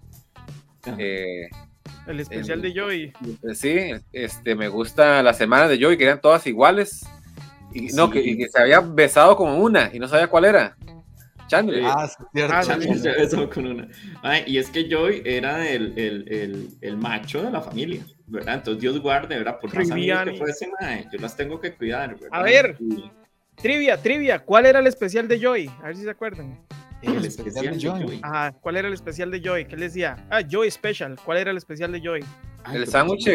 Eh, 0.97 1.47
El 2.07 2.19
especial 2.19 2.61
de 2.61 2.73
Joy. 2.73 3.13
Sí, 3.53 3.91
este, 4.11 4.55
me 4.55 4.67
gusta 4.67 5.23
la 5.23 5.33
semana 5.33 5.67
de 5.67 5.77
Joy, 5.79 5.97
que 5.97 6.03
eran 6.03 6.19
todas 6.21 6.45
iguales. 6.47 7.05
Y, 7.77 7.95
no, 7.95 8.09
que, 8.09 8.19
y 8.19 8.37
que 8.37 8.49
se 8.49 8.59
había 8.59 8.79
besado 8.79 9.35
como 9.35 9.57
una 9.57 9.89
y 9.93 9.99
no 9.99 10.07
sabía 10.07 10.27
cuál 10.27 10.45
era. 10.45 10.75
Chandler. 11.47 11.83
Ah, 11.85 12.05
es 12.05 12.17
cierto. 12.33 12.53
Ah, 12.55 12.63
Chandler 12.63 12.97
se 12.97 13.11
besó 13.11 13.49
con 13.49 13.67
una. 13.67 13.87
Ay, 14.21 14.43
y 14.47 14.57
es 14.57 14.69
que 14.69 14.89
Joy 14.89 15.21
era 15.23 15.69
el, 15.69 15.97
el, 15.97 16.31
el, 16.31 16.69
el 16.81 16.97
macho 16.97 17.41
de 17.43 17.51
la 17.51 17.61
familia, 17.61 18.05
¿verdad? 18.25 18.55
Entonces 18.55 18.81
Dios 18.81 18.99
guarde, 19.01 19.37
¿verdad? 19.37 19.59
Por 19.59 19.73
más 19.73 19.89
que 19.89 20.37
fuese, 20.37 20.69
mae, 20.81 21.07
yo 21.11 21.19
las 21.19 21.37
tengo 21.37 21.59
que 21.59 21.73
cuidar, 21.73 22.15
¿verdad? 22.19 22.29
A 22.31 22.43
ver. 22.43 22.75
Y 22.79 23.09
Trivia, 23.57 23.97
trivia. 23.97 24.39
¿Cuál 24.39 24.67
era 24.67 24.79
el 24.79 24.87
especial 24.87 25.27
de 25.27 25.39
Joy? 25.39 25.67
A 25.81 25.87
ver 25.87 25.95
si 25.95 26.03
se 26.03 26.09
acuerdan. 26.11 26.59
El 27.01 27.25
especial 27.25 27.73
de 27.73 27.79
Joy. 27.79 28.03
Joy. 28.03 28.19
Ajá, 28.21 28.51
¿cuál 28.51 28.77
era 28.77 28.87
el 28.87 28.93
especial 28.93 29.31
de 29.31 29.41
Joy? 29.41 29.65
¿Qué 29.65 29.75
le 29.75 29.85
decía? 29.85 30.27
Ah, 30.29 30.41
Joy 30.47 30.69
Special. 30.69 31.15
¿Cuál 31.25 31.39
era 31.39 31.51
el 31.51 31.57
especial 31.57 31.91
de 31.91 31.99
Joy? 31.99 32.23
Ay, 32.63 32.77
el 32.77 32.87
sándwich, 32.87 33.27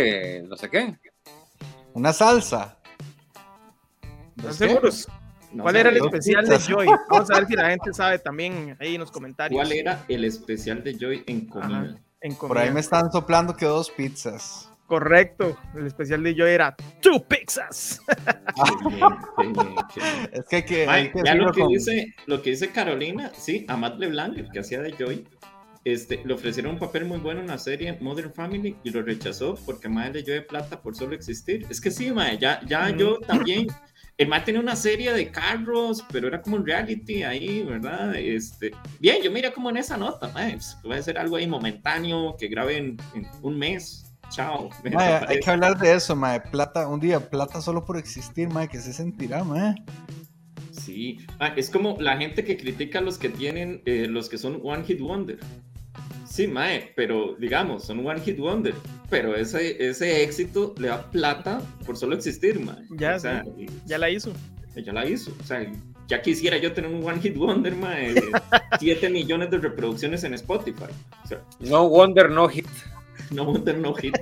no 0.49 0.57
sé 0.57 0.71
qué. 0.71 0.95
Una 1.95 2.13
salsa. 2.13 2.79
¿Están 4.37 4.47
¿Los 4.47 4.59
qué? 4.59 4.69
seguros? 4.69 5.09
no 5.53 5.63
¿Cuál 5.65 5.77
era 5.77 5.91
el 5.91 5.97
especial 5.99 6.47
de. 6.49 6.59
Joy? 6.59 6.87
Vamos 7.11 7.31
a 7.31 7.35
ver 7.35 7.47
si 7.47 7.55
la 7.55 7.71
gente 7.71 7.93
sabe 7.93 8.19
también 8.19 8.77
ahí 8.81 8.95
en 8.95 9.01
los 9.01 9.11
comentarios. 9.13 9.59
¿Cuál 9.61 9.73
era 9.73 10.05
el 10.09 10.25
especial 10.25 10.83
de 10.83 10.97
Joy 10.99 11.25
en 11.27 11.47
comida? 11.47 11.97
En 12.21 12.35
Por 12.37 12.57
ahí 12.57 12.71
me 12.71 12.81
están 12.81 13.11
soplando 13.11 13.55
que 13.57 13.67
dos 13.67 13.91
pizzas. 13.91 14.69
Correcto. 14.87 15.57
El 15.75 15.87
especial 15.87 16.23
de 16.23 16.35
Joy 16.37 16.51
era 16.51 16.77
Two 17.01 17.27
Pizzas. 17.27 18.01
Qué 18.07 18.89
bien, 18.89 19.01
qué 19.39 19.43
bien, 19.47 19.75
qué 19.95 20.01
bien. 20.01 20.31
Es 20.33 20.45
que 20.49 20.57
hay 20.57 20.63
que. 20.65 20.87
Ay, 20.87 21.03
hay 21.05 21.13
que 21.13 21.21
ya 21.25 21.35
lo 21.35 21.53
que, 21.53 21.61
con- 21.63 21.71
dice, 21.73 22.15
lo 22.27 22.43
que 22.43 22.51
dice 22.51 22.71
Carolina, 22.71 23.33
sí, 23.37 23.65
a 23.69 23.77
Matt 23.77 23.99
LeBlanc, 23.99 24.37
el 24.39 24.51
que 24.51 24.59
hacía 24.61 24.81
de 24.83 24.93
Joy, 24.93 25.27
este, 25.85 26.23
le 26.25 26.35
ofrecieron 26.35 26.75
un 26.75 26.79
papel 26.79 27.07
muy 27.07 27.19
bueno 27.19 27.41
en 27.41 27.47
la 27.49 27.59
serie 27.59 27.97
Modern 28.01 28.33
Family 28.35 28.77
y 28.85 28.91
lo 28.91 29.03
rechazó 29.03 29.55
porque 29.65 29.89
Mae 29.89 30.13
le 30.13 30.23
dio 30.23 30.47
plata 30.47 30.81
por 30.81 30.95
solo 30.95 31.15
existir. 31.15 31.67
Es 31.71 31.81
que 31.81 31.91
sí, 31.91 32.13
Mae, 32.13 32.39
ya, 32.39 32.61
ya 32.67 32.91
yo 32.91 33.19
también. 33.21 33.67
El 34.23 34.45
tenía 34.45 34.61
una 34.61 34.77
serie 34.77 35.13
de 35.13 35.33
carros, 35.33 36.05
pero 36.13 36.29
era 36.29 36.41
como 36.41 36.57
un 36.57 36.65
reality 36.65 37.25
ahí, 37.25 37.65
¿verdad? 37.65 38.15
Este, 38.15 38.71
bien, 39.01 39.17
yo 39.23 39.33
mira 39.33 39.53
como 39.53 39.69
en 39.71 39.79
esa 39.79 39.97
nota, 39.97 40.29
Mae, 40.29 40.53
pues, 40.53 40.79
puede 40.81 41.03
ser 41.03 41.19
algo 41.19 41.37
ahí 41.37 41.47
momentáneo 41.49 42.37
que 42.39 42.47
grabe 42.47 42.77
en, 42.77 42.97
en 43.15 43.27
un 43.43 43.59
mes. 43.59 44.15
Chao. 44.31 44.71
Mae, 44.93 45.25
hay 45.27 45.41
que 45.41 45.51
hablar 45.51 45.77
de 45.77 45.95
eso, 45.95 46.15
mae. 46.15 46.41
Plata, 46.41 46.87
un 46.87 47.01
día, 47.01 47.19
plata 47.19 47.61
solo 47.61 47.85
por 47.85 47.99
existir, 47.99 48.49
mae. 48.49 48.69
que 48.69 48.79
se 48.79 48.93
sentirá, 48.93 49.43
mae? 49.43 49.75
Sí, 50.71 51.19
Ah, 51.39 51.53
es 51.57 51.69
como 51.69 51.97
la 52.01 52.17
gente 52.17 52.45
que 52.45 52.57
critica 52.57 53.01
a 53.01 53.03
los 53.03 53.19
que 53.19 53.29
tienen, 53.29 53.83
eh, 53.87 54.07
los 54.09 54.29
que 54.29 54.39
son 54.39 54.61
One 54.63 54.85
Hit 54.85 55.01
Wonder. 55.01 55.39
Sí, 56.25 56.47
Mae, 56.47 56.93
pero 56.97 57.35
digamos, 57.39 57.85
son 57.85 58.07
One 58.07 58.21
Hit 58.21 58.39
Wonder, 58.39 58.75
pero 59.13 59.37
ese, 59.37 59.77
ese 59.91 60.23
éxito 60.23 60.75
le 60.79 60.89
da 60.89 61.11
plata 61.11 61.61
por 61.85 61.99
solo 61.99 62.17
existir, 62.17 62.59
Mae. 62.59 62.87
Ya, 62.97 63.17
o 63.17 63.19
sea, 63.21 63.45
y- 63.59 63.67
Ya 63.85 63.99
la 63.99 64.09
hizo. 64.09 64.33
ella 64.75 64.91
la 64.95 65.07
hizo. 65.07 65.33
O 65.39 65.45
sea, 65.45 65.71
ya 66.09 66.23
quisiera 66.23 66.57
yo 66.57 66.73
tener 66.73 66.91
un 66.91 67.05
One 67.07 67.21
Hit 67.21 67.37
Wonder, 67.37 67.75
Mae. 67.77 68.15
7 68.81 69.11
millones 69.11 69.51
de 69.51 69.59
reproducciones 69.59 70.25
en 70.25 70.33
Spotify. 70.33 70.87
O 71.25 71.29
sea, 71.29 71.43
No 71.61 71.87
Wonder, 71.91 72.31
no 72.31 72.49
hit. 72.49 72.67
no 73.31 73.45
Wonder, 73.45 73.77
no 73.77 73.93
hit. 73.93 74.17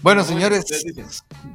Bueno, 0.00 0.20
No, 0.22 0.28
señores, 0.28 0.64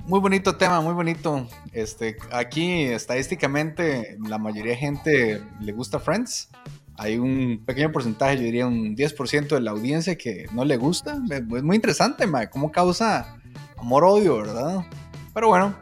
muy 0.05 0.19
bonito 0.19 0.57
tema, 0.57 0.81
muy 0.81 0.93
bonito. 0.93 1.47
Este, 1.71 2.17
aquí 2.29 2.83
estadísticamente 2.83 4.17
la 4.27 4.37
mayoría 4.37 4.73
de 4.73 4.77
gente 4.77 5.41
le 5.61 5.71
gusta 5.71 5.97
Friends. 5.97 6.49
Hay 6.97 7.17
un 7.17 7.63
pequeño 7.65 7.91
porcentaje, 7.91 8.37
yo 8.37 8.43
diría 8.43 8.67
un 8.67 8.95
10% 8.95 9.47
de 9.47 9.61
la 9.61 9.71
audiencia 9.71 10.17
que 10.17 10.45
no 10.53 10.63
le 10.63 10.77
gusta. 10.77 11.19
Es 11.29 11.63
muy 11.63 11.75
interesante, 11.75 12.27
mae, 12.27 12.49
cómo 12.49 12.71
causa 12.71 13.39
amor-odio, 13.77 14.37
¿verdad? 14.37 14.85
Pero 15.33 15.47
bueno, 15.47 15.75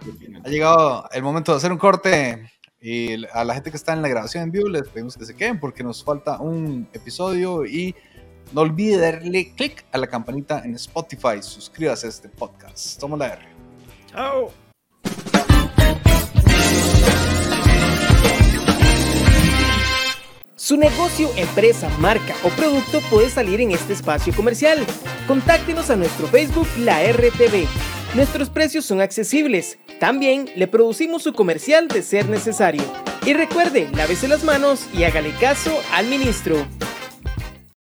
ha 0.44 0.50
llegado 0.50 1.10
el 1.12 1.24
momento 1.24 1.52
de 1.52 1.58
hacer 1.58 1.72
un 1.72 1.78
corte 1.78 2.50
y 2.80 3.26
a 3.26 3.44
la 3.44 3.54
gente 3.54 3.70
que 3.70 3.78
está 3.78 3.94
en 3.94 4.02
la 4.02 4.08
grabación 4.08 4.44
en 4.44 4.52
vivo 4.52 4.68
les 4.70 4.88
pedimos 4.88 5.18
que 5.18 5.26
se 5.26 5.36
queden 5.36 5.60
porque 5.60 5.84
nos 5.84 6.04
falta 6.04 6.40
un 6.40 6.88
episodio 6.94 7.66
y 7.66 7.94
no 8.54 8.62
olvide 8.62 8.98
darle 8.98 9.54
click 9.56 9.86
a 9.92 9.98
la 9.98 10.08
campanita 10.08 10.62
en 10.64 10.76
Spotify, 10.76 11.42
suscríbase 11.42 12.08
a 12.08 12.10
este 12.10 12.30
podcast. 12.30 13.00
Toma 13.00 13.18
la 13.18 13.28
R. 13.34 13.42
Chao. 14.08 14.61
Su 20.62 20.78
negocio, 20.78 21.32
empresa, 21.38 21.90
marca 21.98 22.36
o 22.44 22.50
producto 22.50 23.02
puede 23.10 23.32
salir 23.32 23.62
en 23.62 23.72
este 23.72 23.94
espacio 23.94 24.32
comercial. 24.32 24.86
Contáctenos 25.28 25.90
a 25.90 25.96
nuestro 25.96 26.28
Facebook 26.28 26.68
La 26.78 27.02
RTV. 27.02 27.66
Nuestros 28.14 28.52
precios 28.52 28.86
son 28.86 29.02
accesibles. 29.02 29.80
También 30.00 30.52
le 30.56 30.68
producimos 30.68 31.24
su 31.24 31.34
comercial 31.34 31.88
de 31.88 32.04
ser 32.04 32.30
necesario. 32.30 32.84
Y 33.26 33.34
recuerde, 33.34 33.90
lávese 33.96 34.28
las 34.28 34.44
manos 34.44 34.88
y 34.94 35.04
hágale 35.04 35.32
caso 35.40 35.76
al 35.94 36.06
ministro. 36.06 36.68